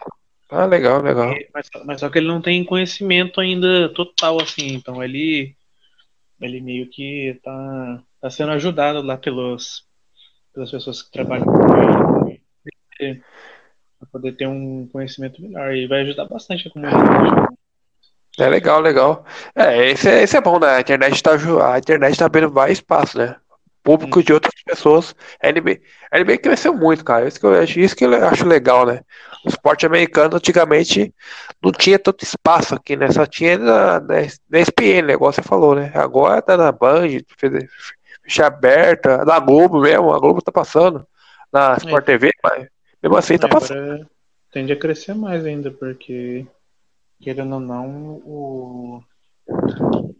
Ah, 0.48 0.66
legal, 0.66 1.00
legal. 1.00 1.34
Mas, 1.54 1.70
mas, 1.84 2.00
só 2.00 2.08
que 2.08 2.18
ele 2.18 2.26
não 2.26 2.40
tem 2.40 2.64
conhecimento 2.64 3.40
ainda 3.40 3.88
total, 3.90 4.40
assim, 4.40 4.74
então 4.74 5.02
ele, 5.02 5.54
ele 6.40 6.60
meio 6.60 6.88
que 6.88 7.38
tá, 7.42 8.02
tá 8.20 8.30
sendo 8.30 8.52
ajudado 8.52 9.00
lá 9.00 9.16
pelos, 9.16 9.84
pelas 10.52 10.70
pessoas 10.70 11.02
que 11.02 11.12
trabalham 11.12 11.46
com 11.46 11.52
ele 11.52 12.19
para 13.98 14.08
poder 14.12 14.32
ter 14.32 14.46
um 14.46 14.88
conhecimento 14.92 15.40
melhor. 15.42 15.74
E 15.74 15.86
vai 15.86 16.02
ajudar 16.02 16.24
bastante 16.26 16.68
a 16.68 16.70
comunidade. 16.70 17.50
É 18.38 18.48
legal, 18.48 18.80
legal. 18.80 19.24
É, 19.54 19.90
esse 19.90 20.08
é, 20.08 20.22
esse 20.22 20.36
é 20.36 20.40
bom, 20.40 20.58
né? 20.58 20.76
A 20.76 20.80
internet 20.80 21.22
tá, 21.22 21.32
a 21.32 21.78
internet 21.78 22.18
tá 22.18 22.26
abrindo 22.26 22.50
vários 22.50 22.78
espaços, 22.78 23.16
né? 23.16 23.36
Público 23.82 24.22
de 24.22 24.32
outras 24.32 24.54
pessoas. 24.64 25.14
A 25.42 25.50
NBA, 25.50 25.78
a 26.10 26.18
NBA 26.18 26.38
cresceu 26.38 26.74
muito, 26.74 27.04
cara. 27.04 27.26
Isso 27.26 27.40
que, 27.40 27.46
eu, 27.46 27.62
isso 27.62 27.96
que 27.96 28.04
eu 28.04 28.28
acho 28.28 28.46
legal, 28.46 28.86
né? 28.86 29.00
O 29.44 29.48
esporte 29.48 29.84
americano 29.84 30.36
antigamente 30.36 31.14
não 31.62 31.72
tinha 31.72 31.98
tanto 31.98 32.24
espaço 32.24 32.74
aqui, 32.74 32.96
né? 32.96 33.10
Só 33.10 33.26
tinha 33.26 33.58
na, 33.58 34.00
na, 34.00 34.14
na 34.48 34.60
ESPN, 34.60 35.02
né? 35.06 35.12
Igual 35.14 35.32
você 35.32 35.42
falou, 35.42 35.74
né? 35.74 35.90
Agora 35.94 36.40
tá 36.40 36.56
na 36.56 36.70
Band, 36.72 37.08
ficha 38.22 38.46
aberta, 38.46 39.24
na 39.24 39.38
Globo 39.38 39.80
mesmo, 39.80 40.12
a 40.14 40.18
Globo 40.18 40.40
tá 40.40 40.52
passando. 40.52 41.06
Na 41.52 41.74
Sport 41.76 42.02
é. 42.02 42.06
TV, 42.06 42.30
mas 42.44 42.68
mesmo 43.02 43.16
assim 43.16 43.38
tá 43.38 43.48
passando. 43.48 44.08
Tende 44.52 44.72
a 44.72 44.78
crescer 44.78 45.14
mais 45.14 45.44
ainda, 45.44 45.70
porque 45.70 46.46
querendo 47.20 47.54
ou 47.54 47.60
não, 47.60 48.16
o, 48.24 49.04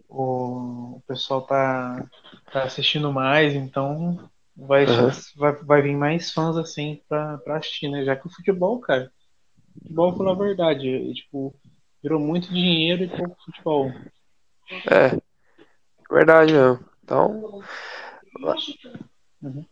o, 0.09 0.97
o 0.97 1.03
pessoal 1.07 1.43
tá, 1.43 2.07
tá 2.53 2.65
assistindo 2.65 3.13
mais, 3.13 3.55
então 3.55 4.31
vai, 4.57 4.85
uhum. 4.85 5.11
vai, 5.37 5.53
vai 5.65 5.83
vir 5.83 5.97
mais 5.97 6.31
fãs 6.31 6.57
assim 6.57 7.03
pra, 7.09 7.39
pra 7.39 7.57
assistir, 7.57 7.89
né? 7.89 8.05
Já 8.05 8.15
que 8.15 8.27
o 8.27 8.31
futebol, 8.31 8.79
cara, 8.81 9.11
futebol, 9.73 10.17
falar 10.17 10.33
a 10.33 10.35
verdade, 10.35 10.89
é, 10.89 11.13
tipo, 11.15 11.55
virou 12.03 12.21
muito 12.21 12.53
dinheiro 12.53 13.05
e 13.05 13.09
pouco 13.09 13.37
futebol. 13.45 13.91
É, 14.87 15.21
verdade 16.11 16.53
mesmo. 16.53 16.85
Então. 17.03 17.63
Uhum. 19.43 19.65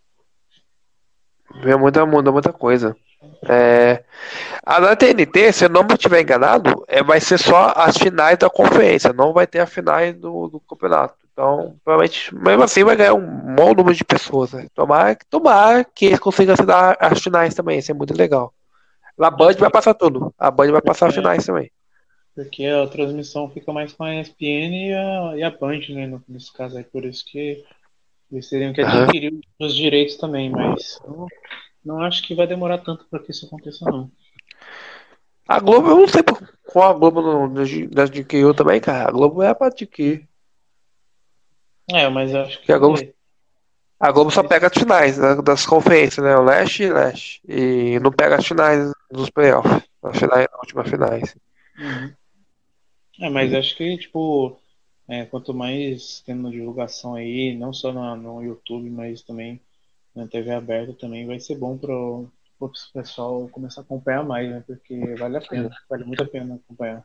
Muda, 1.78 2.06
muda 2.06 2.32
muita 2.32 2.52
coisa. 2.52 2.96
É, 3.48 4.04
a 4.64 4.80
da 4.80 4.94
TNT, 4.94 5.52
se 5.52 5.64
eu 5.64 5.68
não 5.68 5.82
me 5.82 5.94
estiver 5.94 6.20
enganado, 6.20 6.84
é, 6.86 7.02
vai 7.02 7.20
ser 7.20 7.38
só 7.38 7.72
as 7.74 7.96
finais 7.96 8.38
da 8.38 8.50
conferência, 8.50 9.12
não 9.12 9.32
vai 9.32 9.46
ter 9.46 9.60
a 9.60 9.66
finais 9.66 10.14
do, 10.14 10.48
do 10.48 10.60
campeonato. 10.60 11.14
Então, 11.32 11.76
provavelmente, 11.84 12.34
mesmo 12.34 12.64
assim, 12.64 12.84
vai 12.84 12.96
ganhar 12.96 13.14
um 13.14 13.54
bom 13.54 13.72
número 13.72 13.94
de 13.94 14.04
pessoas. 14.04 14.52
Né? 14.52 14.66
Tomar, 14.74 15.16
tomar 15.30 15.84
que 15.84 16.06
eles 16.06 16.18
consigam 16.18 16.54
assinar 16.54 16.96
as 17.00 17.22
finais 17.22 17.54
também, 17.54 17.78
isso 17.78 17.90
é 17.90 17.94
muito 17.94 18.14
legal. 18.16 18.52
A 19.18 19.30
Band 19.30 19.54
vai 19.54 19.70
passar 19.70 19.94
tudo, 19.94 20.32
a 20.38 20.50
Band 20.50 20.70
vai 20.70 20.82
passar 20.82 21.08
as 21.08 21.14
finais 21.14 21.44
também. 21.44 21.70
Porque 22.34 22.66
a 22.66 22.86
transmissão 22.86 23.50
fica 23.50 23.72
mais 23.72 23.92
com 23.92 24.04
a 24.04 24.14
ESPN 24.14 24.88
e 24.88 24.92
a, 24.92 25.36
e 25.36 25.42
a 25.42 25.50
Band, 25.50 25.80
né, 25.90 26.20
nesse 26.28 26.52
caso 26.52 26.76
aí, 26.76 26.84
por 26.84 27.04
isso 27.04 27.24
que 27.24 27.64
eles 28.30 28.48
teriam 28.48 28.72
que 28.72 28.80
adquirir 28.80 29.32
uhum. 29.32 29.40
os 29.60 29.74
direitos 29.74 30.16
também, 30.16 30.50
mas 30.50 31.00
não 31.84 32.02
acho 32.02 32.22
que 32.22 32.34
vai 32.34 32.46
demorar 32.46 32.78
tanto 32.78 33.06
para 33.06 33.20
que 33.20 33.30
isso 33.30 33.46
aconteça, 33.46 33.84
não. 33.84 34.10
A 35.46 35.58
Globo, 35.60 35.88
eu 35.88 35.96
não 35.96 36.08
sei 36.08 36.22
qual 36.66 36.90
a 36.90 36.92
Globo 36.92 37.22
não 37.22 37.62
adquiriu 38.02 38.52
também, 38.52 38.80
cara. 38.80 39.08
A 39.08 39.12
Globo 39.12 39.42
é 39.42 39.54
pra 39.54 39.68
adquirir. 39.68 40.28
É, 41.90 42.06
mas 42.10 42.32
eu 42.32 42.42
acho 42.42 42.60
que. 42.60 42.70
A 42.70 42.76
Globo, 42.76 43.00
a 43.98 44.12
Globo 44.12 44.30
só 44.30 44.42
pega 44.42 44.66
as 44.66 44.74
finais 44.74 45.16
né, 45.16 45.36
das 45.42 45.64
conferências, 45.64 46.24
né? 46.24 46.36
O 46.36 46.44
leste 46.44 46.82
e 46.82 46.92
leste. 46.92 47.40
E 47.48 47.98
não 48.00 48.12
pega 48.12 48.36
as 48.36 48.46
finais 48.46 48.92
dos 49.10 49.30
playoffs. 49.30 49.82
As 50.02 50.18
finais, 50.18 50.46
as 50.52 50.58
últimas 50.60 50.88
finais. 50.88 51.36
Uhum. 51.78 52.12
É, 53.20 53.30
mas 53.30 53.52
acho 53.54 53.76
que, 53.76 53.96
tipo, 53.96 54.60
é, 55.08 55.24
quanto 55.24 55.54
mais 55.54 56.22
tendo 56.26 56.50
divulgação 56.50 57.14
aí, 57.14 57.56
não 57.56 57.72
só 57.72 57.92
no, 57.92 58.14
no 58.16 58.42
YouTube, 58.42 58.90
mas 58.90 59.22
também 59.22 59.60
na 60.14 60.26
TV 60.26 60.52
aberta 60.52 60.92
também 60.92 61.26
vai 61.26 61.40
ser 61.40 61.56
bom 61.56 61.78
para 61.78 61.92
o 61.94 62.30
pessoal 62.92 63.48
começar 63.48 63.80
a 63.80 63.84
acompanhar 63.84 64.22
mais, 64.22 64.50
né? 64.50 64.62
Porque 64.66 65.14
vale 65.14 65.38
a 65.38 65.40
pena, 65.40 65.70
vale 65.88 66.04
muito 66.04 66.22
a 66.22 66.26
pena 66.26 66.56
acompanhar. 66.56 67.04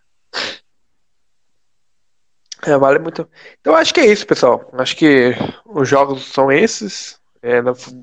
É, 2.65 2.77
vale 2.77 2.99
muito. 2.99 3.27
Então 3.59 3.75
acho 3.75 3.93
que 3.93 3.99
é 3.99 4.05
isso, 4.05 4.25
pessoal. 4.25 4.69
Acho 4.73 4.95
que 4.95 5.33
os 5.65 5.87
jogos 5.87 6.25
são 6.25 6.51
esses. 6.51 7.21
É, 7.41 7.59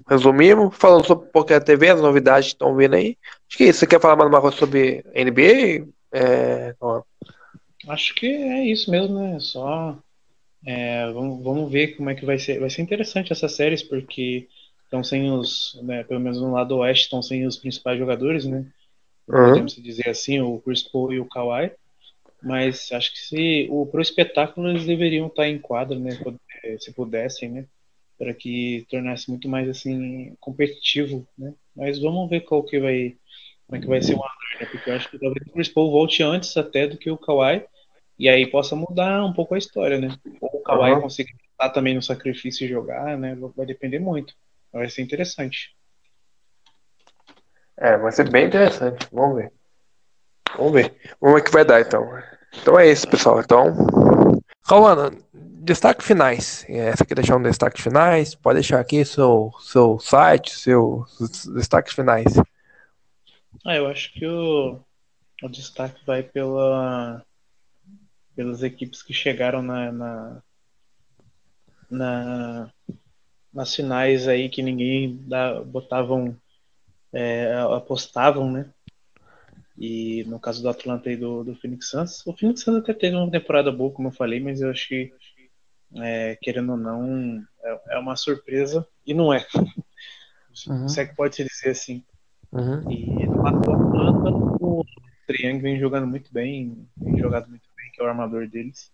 resumimos, 0.07 0.77
falando 0.77 1.07
sobre 1.07 1.31
da 1.47 1.61
TV, 1.61 1.89
as 1.89 2.01
novidades 2.01 2.49
que 2.49 2.55
estão 2.55 2.77
vindo 2.77 2.95
aí. 2.95 3.17
Acho 3.49 3.57
que 3.57 3.65
é 3.65 3.69
isso. 3.69 3.81
Você 3.81 3.87
quer 3.87 4.01
falar 4.01 4.17
mais 4.17 4.29
uma 4.29 4.41
coisa 4.41 4.57
sobre 4.57 5.03
NBA? 5.15 5.89
É... 6.13 6.75
Acho 8.01 8.15
que 8.15 8.27
é 8.27 8.65
isso 8.65 8.91
mesmo, 8.91 9.21
né? 9.21 9.39
Só 9.39 9.99
é, 10.65 11.11
vamos, 11.13 11.45
vamos 11.45 11.71
ver 11.71 11.97
como 11.97 12.09
é 12.09 12.15
que 12.15 12.25
vai 12.25 12.39
ser. 12.39 12.59
Vai 12.59 12.71
ser 12.71 12.81
interessante 12.81 13.31
essas 13.31 13.53
séries, 13.53 13.83
porque 13.83 14.49
estão 14.85 15.05
sem 15.05 15.31
os, 15.31 15.79
né, 15.83 16.03
pelo 16.05 16.19
menos 16.19 16.41
no 16.41 16.51
lado 16.51 16.79
oeste, 16.79 17.05
estão 17.05 17.23
sem 17.23 17.47
os 17.47 17.59
principais 17.59 17.99
jogadores, 17.99 18.47
né? 18.47 18.67
Uhum. 19.29 19.49
Podemos 19.49 19.75
dizer 19.75 20.09
assim, 20.09 20.41
o 20.41 20.59
Chris 20.61 20.83
Paul 20.83 21.13
e 21.13 21.21
o 21.21 21.27
Kawhi. 21.27 21.73
Mas 22.43 22.91
acho 22.91 23.13
que 23.13 23.19
se 23.19 23.69
o 23.71 23.85
pro 23.85 24.01
espetáculo 24.01 24.71
eles 24.71 24.87
deveriam 24.87 25.27
estar 25.27 25.47
em 25.47 25.59
quadro, 25.59 25.99
né? 25.99 26.19
Se 26.79 26.95
pudessem, 26.95 27.51
né? 27.51 27.67
Para 28.19 28.33
que 28.33 28.87
tornasse 28.89 29.29
muito 29.29 29.47
mais 29.47 29.69
assim 29.69 30.35
competitivo, 30.41 31.29
né? 31.37 31.53
Mas 31.77 31.99
vamos 31.99 32.31
ver 32.31 32.41
qual 32.41 32.63
que 32.63 32.81
vai 32.81 33.15
como 33.67 33.77
é 33.77 33.81
que 33.81 33.87
vai 33.87 34.03
ser 34.03 34.15
o 34.15 34.17
andar, 34.17 34.59
né? 34.59 34.67
Porque 34.67 34.89
eu 34.91 34.95
acho 34.95 35.11
que 35.11 35.19
talvez 35.19 35.47
o 35.47 35.53
Chris 35.53 35.69
Paul 35.69 35.91
volte 35.91 36.23
antes 36.23 36.57
até 36.57 36.87
do 36.87 36.97
que 36.97 37.11
o 37.11 37.19
Kawhi, 37.19 37.63
e 38.21 38.29
aí 38.29 38.47
possa 38.47 38.77
mudar 38.77 39.25
um 39.25 39.33
pouco 39.33 39.55
a 39.55 39.59
história, 39.59 39.99
né? 39.99 40.15
Ou 40.43 40.61
o 40.61 40.63
Kawhi 40.63 40.93
uhum. 40.93 41.01
conseguir 41.01 41.35
estar 41.53 41.71
também 41.71 41.95
no 41.95 42.03
sacrifício 42.03 42.67
e 42.67 42.69
jogar, 42.69 43.17
né? 43.17 43.35
Vai 43.57 43.65
depender 43.65 43.99
muito. 43.99 44.35
Vai 44.71 44.91
ser 44.91 45.01
interessante. 45.01 45.75
É, 47.79 47.97
vai 47.97 48.13
ser 48.13 48.29
bem 48.29 48.47
interessante. 48.47 49.09
Vamos 49.11 49.37
ver. 49.37 49.53
Vamos 50.55 50.73
ver. 50.75 50.95
Vamos 51.19 51.37
ver 51.37 51.41
o 51.41 51.45
que 51.45 51.51
vai 51.51 51.65
dar, 51.65 51.81
então. 51.81 52.07
Então 52.61 52.79
é 52.79 52.91
isso, 52.91 53.09
pessoal. 53.09 53.41
Então, 53.41 53.73
Cauana, 54.69 55.11
destaque 55.33 56.05
finais. 56.05 56.67
É, 56.69 56.95
você 56.95 57.07
quer 57.07 57.15
deixar 57.15 57.39
um 57.39 57.43
destaque 57.43 57.81
finais? 57.81 58.35
Pode 58.35 58.57
deixar 58.57 58.81
aqui 58.81 59.03
seu, 59.03 59.51
seu 59.61 59.99
site, 59.99 60.51
seus 60.51 61.47
destaques 61.55 61.95
finais. 61.95 62.37
Ah, 63.65 63.77
eu 63.77 63.87
acho 63.87 64.13
que 64.13 64.27
o, 64.27 64.79
o 65.43 65.49
destaque 65.49 66.05
vai 66.05 66.23
pela, 66.23 67.25
pelas 68.35 68.63
equipes 68.63 69.03
que 69.03 69.13
chegaram 69.13 69.63
na, 69.63 69.93
na, 69.93 70.43
na 71.91 72.73
nas 73.53 73.75
finais 73.75 74.29
aí 74.29 74.49
que 74.49 74.63
ninguém 74.63 75.19
dá, 75.27 75.61
botavam, 75.61 76.37
é, 77.13 77.53
apostavam, 77.75 78.51
né? 78.51 78.71
E 79.77 80.25
no 80.25 80.39
caso 80.39 80.63
do 80.63 80.69
Atlanta 80.69 81.11
e 81.11 81.17
do, 81.17 81.43
do 81.43 81.55
Phoenix 81.57 81.89
Suns, 81.89 82.27
o 82.27 82.37
Phoenix 82.37 82.63
Suns 82.63 82.77
até 82.77 82.93
teve 82.93 83.17
uma 83.17 83.31
temporada 83.31 83.73
boa, 83.73 83.91
como 83.91 84.09
eu 84.09 84.13
falei, 84.13 84.39
mas 84.39 84.61
eu 84.61 84.71
acho 84.71 84.89
que, 84.89 85.13
é, 85.97 86.37
querendo 86.41 86.73
ou 86.73 86.77
não, 86.77 87.43
é, 87.63 87.81
é, 87.91 87.99
uma 87.99 88.15
surpresa, 88.15 88.87
e 89.07 89.15
não 89.15 89.33
é. 89.33 89.45
Uhum. 90.69 90.89
Se 90.89 91.01
é 91.01 91.07
que 91.07 91.17
pode 91.17 91.37
se 91.37 91.45
dizer 91.45 91.71
assim. 91.71 92.05
Uhum. 92.53 92.91
E 92.91 93.27
no 93.27 93.47
Atlanta, 93.47 94.31
o 94.61 94.85
Triang 95.27 95.61
vem 95.61 95.79
jogando 95.79 96.07
muito 96.07 96.33
bem, 96.33 96.87
vem 96.97 97.19
jogado 97.19 97.49
muito 97.49 97.70
que 98.01 98.03
é 98.03 98.07
o 98.07 98.09
armador 98.09 98.49
deles. 98.49 98.91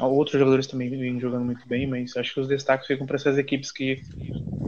Outros 0.00 0.38
jogadores 0.38 0.66
também 0.66 0.88
vêm 0.88 1.20
jogando 1.20 1.44
muito 1.44 1.66
bem, 1.68 1.86
mas 1.86 2.16
acho 2.16 2.32
que 2.32 2.40
os 2.40 2.48
destaques 2.48 2.86
ficam 2.86 3.06
para 3.06 3.16
essas 3.16 3.36
equipes 3.36 3.70
que 3.70 4.00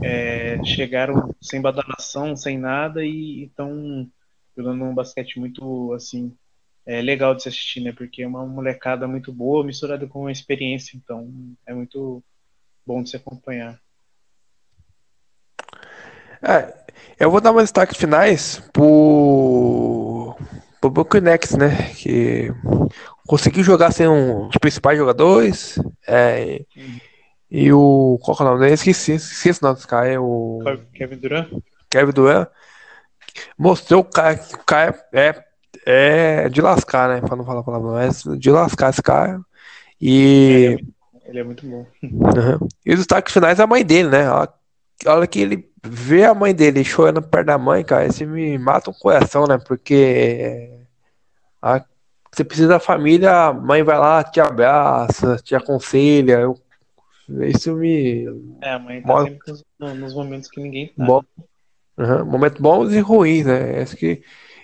é, 0.03 0.61
chegaram 0.63 1.33
sem 1.41 1.61
badalação, 1.61 2.35
sem 2.35 2.57
nada 2.57 3.03
e 3.03 3.45
estão 3.45 4.07
jogando 4.55 4.83
um 4.83 4.93
basquete 4.93 5.39
muito 5.39 5.93
assim 5.93 6.35
é 6.85 6.99
legal 6.99 7.35
de 7.35 7.43
se 7.43 7.49
assistir, 7.49 7.79
né? 7.79 7.91
Porque 7.91 8.23
é 8.23 8.27
uma 8.27 8.45
molecada 8.45 9.07
muito 9.07 9.31
boa 9.31 9.63
misturada 9.63 10.07
com 10.07 10.21
uma 10.21 10.31
experiência, 10.31 10.97
então 10.97 11.31
é 11.65 11.73
muito 11.73 12.23
bom 12.85 13.03
de 13.03 13.11
se 13.11 13.15
acompanhar. 13.15 13.79
É, 16.41 16.73
eu 17.19 17.29
vou 17.29 17.39
dar 17.39 17.51
umas 17.51 17.65
destaques 17.65 17.97
finais 17.97 18.59
pro, 18.73 19.50
pro 20.81 20.89
Buccaneers, 20.89 21.51
né? 21.51 21.93
Que 21.93 22.51
conseguiu 23.27 23.63
jogar 23.63 23.91
sem 23.91 24.07
um 24.07 24.47
dos 24.47 24.57
principais 24.57 24.97
jogadores. 24.97 25.79
É, 26.07 26.65
e 27.49 27.71
o. 27.71 28.19
Qual 28.21 28.35
é 28.39 28.41
o 28.41 28.45
nome 28.45 28.59
dele? 28.61 28.73
Esqueci, 28.73 29.13
esqueci 29.13 29.59
o 29.61 29.65
nome 29.65 29.75
desse 29.75 29.87
cara. 29.87 30.07
É 30.07 30.19
o. 30.19 30.59
Kevin 30.93 31.17
Durant? 31.17 31.49
Kevin 31.89 32.11
Durant 32.11 32.49
mostrou 33.57 34.01
o 34.01 34.05
cara 34.05 34.35
que 34.35 34.55
o 34.55 34.63
cara 34.65 34.99
é, 35.13 35.43
é 35.85 36.49
de 36.49 36.61
lascar, 36.61 37.07
né? 37.07 37.21
Pra 37.21 37.35
não 37.35 37.45
falar 37.45 37.63
palavrão, 37.63 37.97
é 37.97 38.09
de 38.37 38.49
lascar 38.49 38.89
esse 38.89 39.01
cara. 39.01 39.39
E. 40.01 40.77
Ele 41.25 41.39
é 41.39 41.43
muito, 41.43 41.65
bom. 41.65 41.85
Uhum. 42.03 42.67
E 42.85 42.91
os 42.91 42.97
destaques 42.97 43.31
finais 43.31 43.59
é 43.59 43.63
a 43.63 43.67
mãe 43.67 43.85
dele, 43.85 44.09
né? 44.09 44.27
A 44.27 44.49
hora 45.05 45.25
que 45.25 45.39
ele 45.39 45.70
vê 45.83 46.25
a 46.25 46.33
mãe 46.33 46.53
dele 46.53 46.83
chorando 46.83 47.21
perto 47.21 47.47
da 47.47 47.57
mãe, 47.57 47.83
cara, 47.83 48.07
isso 48.07 48.25
me 48.25 48.57
mata 48.57 48.89
o 48.89 48.93
coração, 48.93 49.45
né? 49.47 49.57
Porque 49.57 50.69
a, 51.61 51.83
você 52.31 52.43
precisa 52.43 52.67
da 52.67 52.79
família, 52.79 53.47
a 53.47 53.53
mãe 53.53 53.83
vai 53.83 53.97
lá, 53.97 54.23
te 54.23 54.39
abraça, 54.39 55.37
te 55.37 55.55
aconselha. 55.55 56.39
Eu, 56.39 56.57
isso 57.41 57.75
me. 57.75 58.25
É, 58.61 58.71
a 58.71 58.79
mãe 58.79 59.01
tá 59.01 59.23
sempre 59.23 59.51
nos, 59.79 59.99
nos 59.99 60.13
momentos 60.13 60.49
que 60.49 60.61
ninguém 60.61 60.87
tá. 60.87 61.05
Bom, 61.05 61.23
Uhum. 61.97 62.25
Momentos 62.25 62.59
bons 62.59 62.93
e 62.93 62.99
ruins, 62.99 63.45
né? 63.45 63.81
Esse 63.81 63.95
que, 63.95 64.23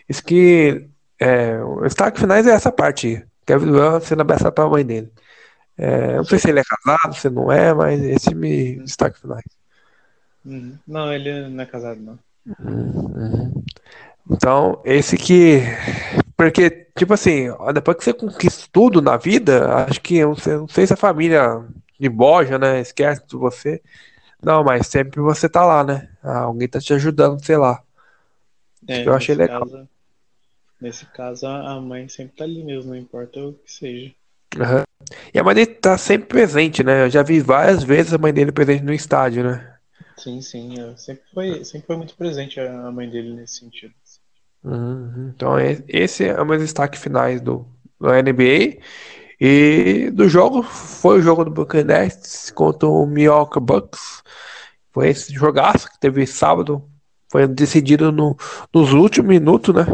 esse 0.10 0.24
que 0.24 0.90
é, 1.20 1.62
o 1.62 1.82
destaque 1.82 2.20
finais 2.20 2.48
é 2.48 2.52
essa 2.52 2.72
parte. 2.72 3.24
Kevin 3.46 3.68
Durant 3.68 4.04
sendo 4.04 4.22
abraçado 4.22 4.54
pela 4.54 4.70
mãe 4.70 4.86
dele. 4.86 5.12
É, 5.78 6.18
não 6.18 6.24
sei 6.24 6.40
se 6.40 6.50
ele 6.50 6.60
é 6.60 6.64
casado, 6.64 7.16
se 7.16 7.30
não 7.30 7.52
é, 7.52 7.74
mas 7.74 8.02
esse 8.02 8.34
me 8.34 8.78
destaque 8.84 9.20
finais. 9.20 9.44
Uhum. 10.48 10.78
Não, 10.88 11.14
ele 11.14 11.50
não 11.50 11.62
é 11.62 11.66
casado, 11.66 12.00
não. 12.00 12.18
Uhum. 12.58 13.64
Então, 14.32 14.82
esse 14.86 15.18
que. 15.18 15.62
Porque, 16.38 16.88
tipo 16.98 17.14
assim, 17.14 17.48
depois 17.74 17.98
que 17.98 18.04
você 18.06 18.14
conquista 18.14 18.68
tudo 18.72 19.02
na 19.02 19.18
vida, 19.18 19.86
acho 19.86 20.00
que 20.00 20.18
eu 20.18 20.36
não 20.46 20.68
sei 20.68 20.88
se 20.88 20.94
a 20.94 20.98
família 20.98 21.66
de 22.00 22.08
boja, 22.08 22.58
né? 22.58 22.80
Esquece 22.80 23.26
de 23.28 23.36
você. 23.36 23.82
Não, 24.42 24.64
mas 24.64 24.88
sempre 24.88 25.20
você 25.20 25.50
tá 25.50 25.66
lá, 25.66 25.84
né? 25.84 26.10
Ah, 26.24 26.42
alguém 26.42 26.68
tá 26.68 26.80
te 26.80 26.94
ajudando, 26.94 27.44
sei 27.44 27.58
lá. 27.58 27.82
É, 28.88 29.06
eu 29.06 29.14
achei 29.14 29.36
legal. 29.36 29.62
Caso, 29.62 29.90
nesse 30.80 31.06
caso, 31.08 31.46
a 31.46 31.82
mãe 31.82 32.08
sempre 32.08 32.38
tá 32.38 32.44
ali 32.46 32.64
mesmo, 32.64 32.92
não 32.92 32.98
importa 32.98 33.40
o 33.40 33.54
que 33.54 33.72
seja. 33.72 34.14
Uhum. 34.56 34.84
E 35.34 35.40
a 35.40 35.44
mãe 35.44 35.56
dele 35.56 35.74
tá 35.74 35.98
sempre 35.98 36.28
presente, 36.28 36.84
né? 36.84 37.06
Eu 37.06 37.10
já 37.10 37.24
vi 37.24 37.40
várias 37.40 37.84
vezes 37.84 38.14
a 38.14 38.18
mãe 38.18 38.34
dele 38.34 38.52
presente 38.52 38.84
no 38.84 38.94
estádio, 38.94 39.44
né? 39.44 39.77
Sim, 40.18 40.42
sim. 40.42 40.76
Sempre 40.98 41.24
foi, 41.34 41.64
sempre 41.64 41.88
foi 41.88 41.98
muito 41.98 42.16
presente 42.16 42.60
a 42.60 42.92
mãe 42.92 43.10
dele 43.10 43.34
nesse 43.34 43.60
sentido. 43.60 43.94
Uhum. 44.64 45.32
Então, 45.34 45.56
esse 45.88 46.26
é 46.26 46.42
o 46.42 46.46
meu 46.46 46.58
destaque 46.58 46.98
finais 46.98 47.40
do, 47.40 47.68
do 48.00 48.10
NBA. 48.10 48.82
E 49.40 50.10
do 50.12 50.28
jogo, 50.28 50.64
foi 50.64 51.20
o 51.20 51.22
jogo 51.22 51.46
do 51.46 51.52
Buccaneers 51.52 52.50
contra 52.52 52.90
o 52.90 53.06
Milwaukee 53.06 53.60
Bucks. 53.60 54.24
Foi 54.92 55.10
esse 55.10 55.32
jogaço 55.32 55.90
que 55.90 56.00
teve 56.00 56.26
sábado. 56.26 56.84
Foi 57.32 57.48
decidido 57.48 58.12
no, 58.12 58.36
nos 58.74 58.94
últimos 58.94 59.30
minutos, 59.30 59.76
né? 59.76 59.86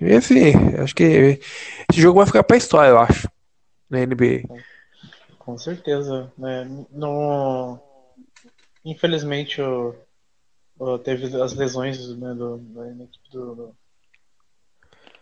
E 0.00 0.04
esse, 0.04 0.52
acho 0.80 0.94
que 0.94 1.40
esse 1.90 2.00
jogo 2.00 2.18
vai 2.18 2.26
ficar 2.26 2.44
pra 2.44 2.56
história, 2.56 2.90
eu 2.90 2.98
acho, 2.98 3.28
na 3.90 4.06
NBA. 4.06 4.42
Com 5.38 5.58
certeza. 5.58 6.32
Né? 6.38 6.64
No... 6.92 7.80
Infelizmente, 8.84 9.60
o, 9.60 9.94
o, 10.78 10.98
teve 10.98 11.24
as 11.40 11.52
lesões 11.54 12.16
né, 12.16 12.34
do, 12.34 12.58
do, 12.58 13.08
do, 13.30 13.76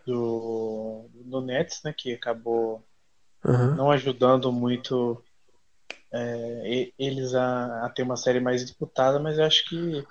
do, 0.06 1.10
do 1.12 1.40
Nets, 1.40 1.82
né? 1.84 1.92
Que 1.96 2.14
acabou 2.14 2.84
uhum. 3.44 3.74
não 3.74 3.90
ajudando 3.90 4.50
muito 4.50 5.22
é, 6.12 6.92
eles 6.98 7.34
a, 7.34 7.86
a, 7.86 7.90
ter 7.90 8.02
uma 8.02 8.16
série 8.16 8.40
mais 8.40 8.62
disputada, 8.64 9.18
mas 9.18 9.38
eu 9.38 9.44
acho 9.44 9.68
que 9.68 10.04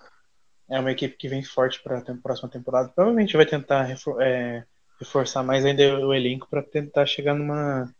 é 0.70 0.80
uma 0.80 0.92
equipe 0.92 1.18
que 1.18 1.28
vem 1.28 1.44
forte 1.44 1.82
para 1.82 1.98
a 1.98 2.16
próxima 2.22 2.50
temporada. 2.50 2.90
Provavelmente 2.90 3.36
vai 3.36 3.46
tentar 3.46 3.84
refor 3.84 4.22
é, 4.22 4.66
reforçar 5.00 5.44
mais 5.44 5.66
ainda 5.66 6.06
o 6.06 6.14
elenco 6.14 6.48
para 6.50 6.62
tentar 6.62 7.06
chegar 7.06 7.34
numa 7.34 7.94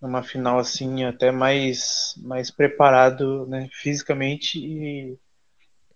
numa 0.00 0.22
final 0.22 0.58
assim 0.58 1.04
até 1.04 1.30
mais 1.30 2.14
mais 2.18 2.50
preparado, 2.50 3.46
né, 3.46 3.68
fisicamente 3.72 4.58
e, 4.58 5.18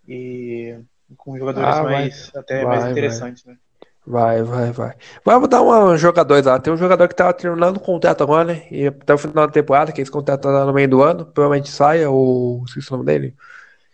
e 0.08 0.78
com 1.16 1.38
jogadores 1.38 1.76
ah, 1.76 1.82
mais 1.82 2.30
até 2.34 2.64
vai, 2.64 2.78
mais 2.78 2.90
interessantes, 2.90 3.44
vai. 3.44 3.54
né? 3.54 3.60
Vai, 4.06 4.42
vai, 4.42 4.72
vai. 4.72 4.96
Vamos 5.24 5.48
dar 5.48 5.62
um 5.62 5.96
jogador 5.96 6.44
lá. 6.44 6.58
Tem 6.58 6.72
um 6.72 6.76
jogador 6.76 7.06
que 7.06 7.14
tá 7.14 7.32
terminando 7.32 7.76
o 7.76 7.80
contrato 7.80 8.22
agora, 8.22 8.44
né? 8.44 8.66
E 8.70 8.86
até 8.86 9.12
o 9.12 9.18
final 9.18 9.46
da 9.46 9.52
temporada, 9.52 9.92
que 9.92 10.00
esse 10.00 10.10
contrato 10.10 10.42
tá 10.42 10.64
no 10.64 10.72
meio 10.72 10.88
do 10.88 11.02
ano, 11.02 11.26
provavelmente 11.26 11.68
saia, 11.68 12.10
ou 12.10 12.64
esqueci 12.64 12.88
o 12.88 12.92
nome 12.96 13.04
dele. 13.04 13.36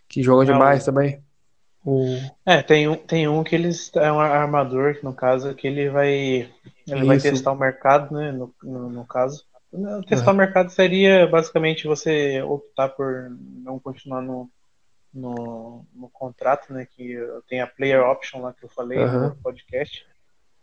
Que 0.07 0.23
joga 0.23 0.45
demais 0.45 0.85
também. 0.85 1.21
O... 1.85 2.17
É, 2.45 2.61
tem 2.61 2.87
um, 2.87 2.95
tem 2.95 3.27
um 3.27 3.43
que 3.43 3.53
eles. 3.53 3.91
É 3.95 4.11
um 4.11 4.19
armador, 4.19 4.97
no 5.03 5.13
caso, 5.13 5.53
que 5.53 5.67
ele 5.67 5.89
vai. 5.89 6.09
Ele 6.09 6.49
Isso. 6.87 7.05
vai 7.05 7.19
testar 7.19 7.51
o 7.51 7.59
mercado, 7.59 8.15
né? 8.15 8.31
No, 8.31 8.53
no, 8.63 8.89
no 8.89 9.05
caso. 9.05 9.43
Testar 10.07 10.27
uhum. 10.27 10.33
o 10.33 10.37
mercado 10.37 10.69
seria 10.69 11.27
basicamente 11.27 11.87
você 11.87 12.41
optar 12.41 12.89
por 12.89 13.29
não 13.29 13.79
continuar 13.79 14.21
no, 14.21 14.49
no, 15.13 15.85
no 15.93 16.09
contrato, 16.09 16.73
né? 16.73 16.85
Que 16.85 17.17
tem 17.47 17.61
a 17.61 17.67
player 17.67 18.01
option 18.01 18.41
lá 18.41 18.53
que 18.53 18.63
eu 18.63 18.69
falei 18.69 18.99
uhum. 18.99 19.29
no 19.29 19.35
podcast. 19.35 20.05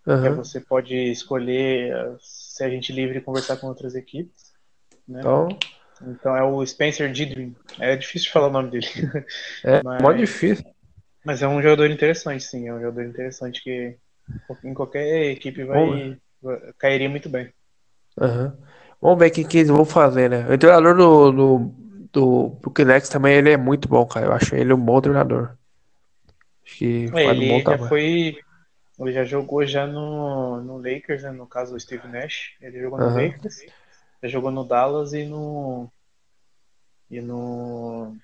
Uhum. 0.06 0.22
Que 0.22 0.30
você 0.30 0.60
pode 0.60 0.94
escolher 0.94 1.92
eh, 1.92 2.16
se 2.20 2.62
a 2.62 2.68
gente 2.68 2.92
livre 2.92 3.20
conversar 3.20 3.56
com 3.56 3.68
outras 3.68 3.94
equipes. 3.94 4.52
Né? 5.08 5.20
Então, 5.20 5.48
então 6.02 6.36
é 6.36 6.44
o 6.44 6.64
Spencer 6.64 7.10
Didrin. 7.10 7.56
É 7.80 7.96
difícil 7.96 8.26
de 8.26 8.32
falar 8.32 8.48
o 8.48 8.52
nome 8.52 8.70
dele. 8.70 8.86
É, 9.64 9.82
mas, 9.82 10.02
muito 10.02 10.18
difícil. 10.18 10.64
Mas 11.24 11.42
é 11.42 11.48
um 11.48 11.62
jogador 11.62 11.90
interessante, 11.90 12.44
sim. 12.44 12.68
É 12.68 12.74
um 12.74 12.80
jogador 12.80 13.04
interessante 13.04 13.62
que 13.62 13.96
em 14.62 14.74
qualquer 14.74 15.30
equipe 15.30 15.64
vai, 15.64 16.18
vai 16.42 16.72
cairia 16.78 17.08
muito 17.08 17.28
bem. 17.28 17.52
Uhum. 18.20 18.52
Vamos 19.04 19.18
ver 19.18 19.28
o 19.28 19.32
que, 19.32 19.44
que 19.44 19.58
eles 19.58 19.68
vão 19.68 19.84
fazer, 19.84 20.30
né? 20.30 20.46
O 20.50 20.56
treinador 20.56 20.96
do, 20.96 21.30
do 21.30 21.74
do 22.14 22.48
Bukinex 22.62 23.08
também 23.08 23.34
ele 23.34 23.50
é 23.50 23.56
muito 23.56 23.88
bom, 23.88 24.06
cara. 24.06 24.26
Eu 24.26 24.32
acho 24.32 24.54
ele 24.54 24.72
um 24.72 24.80
bom 24.80 25.00
treinador. 25.00 25.56
Acho 26.64 26.78
que 26.78 27.10
ele 27.12 27.52
um 27.52 27.62
bom 27.62 27.70
já 27.70 27.88
foi 27.88 28.38
Ele 28.98 29.12
já 29.12 29.24
jogou 29.24 29.66
já 29.66 29.86
no, 29.86 30.62
no 30.62 30.78
Lakers, 30.78 31.24
né? 31.24 31.32
No 31.32 31.46
caso, 31.46 31.74
o 31.74 31.80
Steve 31.80 32.06
Nash. 32.06 32.54
Ele 32.60 32.80
jogou 32.80 32.98
no 32.98 33.06
uhum. 33.06 33.26
Lakers, 33.26 33.66
já 34.22 34.28
jogou 34.28 34.50
no 34.50 34.64
Dallas 34.64 35.12
e 35.12 35.26
no. 35.26 35.90
E 37.10 37.20
no. 37.20 38.16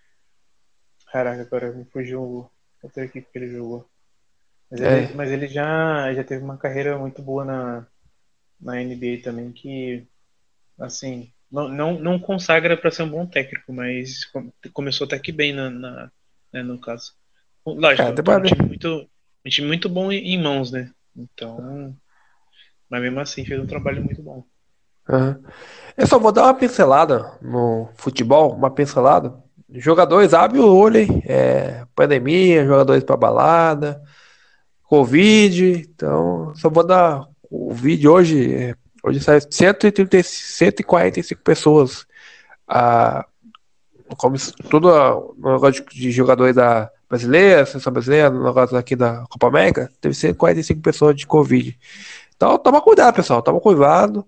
Caraca, 1.12 1.42
agora 1.42 1.72
me 1.72 1.84
fugiu 1.84 2.48
outra 2.82 3.04
equipe 3.04 3.26
que 3.30 3.38
ele 3.38 3.48
jogou. 3.48 3.84
Mas, 4.70 4.80
é. 4.80 4.98
ele, 4.98 5.14
mas 5.14 5.30
ele 5.30 5.48
já, 5.48 6.14
já 6.14 6.22
teve 6.22 6.44
uma 6.44 6.56
carreira 6.56 6.96
muito 6.96 7.20
boa 7.20 7.44
na, 7.44 7.86
na 8.60 8.80
NBA 8.80 9.20
também, 9.24 9.50
que 9.50 10.06
assim, 10.80 11.30
não, 11.50 11.68
não, 11.68 11.98
não 11.98 12.18
consagra 12.18 12.76
para 12.76 12.90
ser 12.90 13.02
um 13.02 13.10
bom 13.10 13.26
técnico, 13.26 13.72
mas 13.72 14.26
começou 14.72 15.06
até 15.06 15.18
que 15.18 15.32
bem 15.32 15.52
na, 15.52 15.70
na 15.70 16.10
né, 16.52 16.62
no 16.62 16.78
caso. 16.78 17.12
Lógico, 17.64 18.02
é, 18.02 18.36
um, 18.36 18.42
time 18.42 18.68
muito, 18.68 19.08
um 19.44 19.48
time 19.48 19.66
muito 19.66 19.88
bom 19.88 20.10
em 20.10 20.42
mãos, 20.42 20.72
né? 20.72 20.90
Então, 21.16 21.94
mas 22.88 23.02
mesmo 23.02 23.20
assim 23.20 23.44
fez 23.44 23.60
um 23.60 23.66
trabalho 23.66 24.02
muito 24.02 24.22
bom. 24.22 24.44
Uhum. 25.08 25.42
Eu 25.96 26.06
só 26.06 26.18
vou 26.18 26.32
dar 26.32 26.44
uma 26.44 26.54
pincelada 26.54 27.32
no 27.42 27.88
futebol, 27.96 28.54
uma 28.54 28.70
pincelada. 28.70 29.34
Jogadores 29.72 30.34
abrem 30.34 30.60
o 30.60 30.74
olho, 30.74 30.98
hein? 30.98 31.22
É, 31.26 31.84
pandemia, 31.94 32.64
jogadores 32.64 33.04
para 33.04 33.16
balada, 33.16 34.02
Covid. 34.84 35.88
Então, 35.88 36.52
só 36.56 36.68
vou 36.68 36.84
dar 36.84 37.26
o 37.50 37.72
vídeo 37.72 38.12
hoje. 38.12 38.74
Hoje 39.02 39.20
sai 39.20 39.40
130, 39.40 40.22
145 40.22 41.40
pessoas. 41.42 42.06
Ah, 42.68 43.26
como 44.16 44.36
tudo 44.68 45.34
no 45.38 45.52
negócio 45.52 45.84
de 45.86 46.10
jogadores 46.10 46.54
da 46.54 46.90
brasileira, 47.08 47.66
seleção 47.66 47.92
brasileira, 47.92 48.30
no 48.30 48.44
negócio 48.44 48.76
aqui 48.76 48.94
da 48.94 49.24
Copa 49.28 49.48
América, 49.48 49.90
teve 50.00 50.14
145 50.14 50.80
pessoas 50.80 51.16
de 51.16 51.26
Covid. 51.26 51.76
Então, 52.36 52.56
toma 52.58 52.80
cuidado, 52.80 53.14
pessoal. 53.14 53.42
Toma 53.42 53.60
cuidado. 53.60 54.26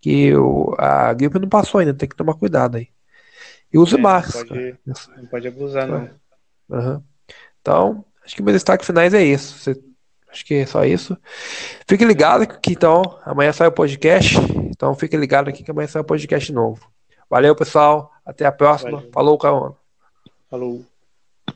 Que 0.00 0.36
o, 0.36 0.74
a 0.76 1.14
gripe 1.14 1.38
não 1.38 1.48
passou 1.48 1.80
ainda, 1.80 1.94
tem 1.94 2.06
que 2.06 2.14
tomar 2.14 2.34
cuidado 2.34 2.76
aí. 2.76 2.88
E 3.72 3.78
use 3.78 3.94
é, 3.94 3.98
máscara. 3.98 4.46
Pode, 4.46 4.78
não 5.16 5.26
pode 5.26 5.48
abusar, 5.48 5.88
não. 5.88 6.10
Uhum. 6.68 7.02
Então, 7.60 8.04
acho 8.22 8.36
que 8.36 8.42
meus 8.42 8.54
destaques 8.54 8.86
finais 8.86 9.14
é 9.14 9.24
isso. 9.24 9.58
Você, 9.58 9.82
acho 10.34 10.44
que 10.44 10.54
é 10.54 10.66
só 10.66 10.84
isso. 10.84 11.16
Fique 11.88 12.04
ligado 12.04 12.46
que 12.46 12.72
então 12.72 13.02
amanhã 13.24 13.52
sai 13.52 13.68
o 13.68 13.72
podcast. 13.72 14.36
Então 14.68 14.94
fique 14.94 15.16
ligado 15.16 15.48
aqui 15.48 15.62
que 15.62 15.70
amanhã 15.70 15.86
sai 15.86 16.02
o 16.02 16.04
podcast 16.04 16.52
novo. 16.52 16.86
Valeu, 17.30 17.54
pessoal. 17.54 18.12
Até 18.26 18.44
a 18.44 18.52
próxima. 18.52 18.98
Valeu. 18.98 19.10
Falou, 19.12 19.38
Caona. 19.38 19.74
Falou. 20.50 20.93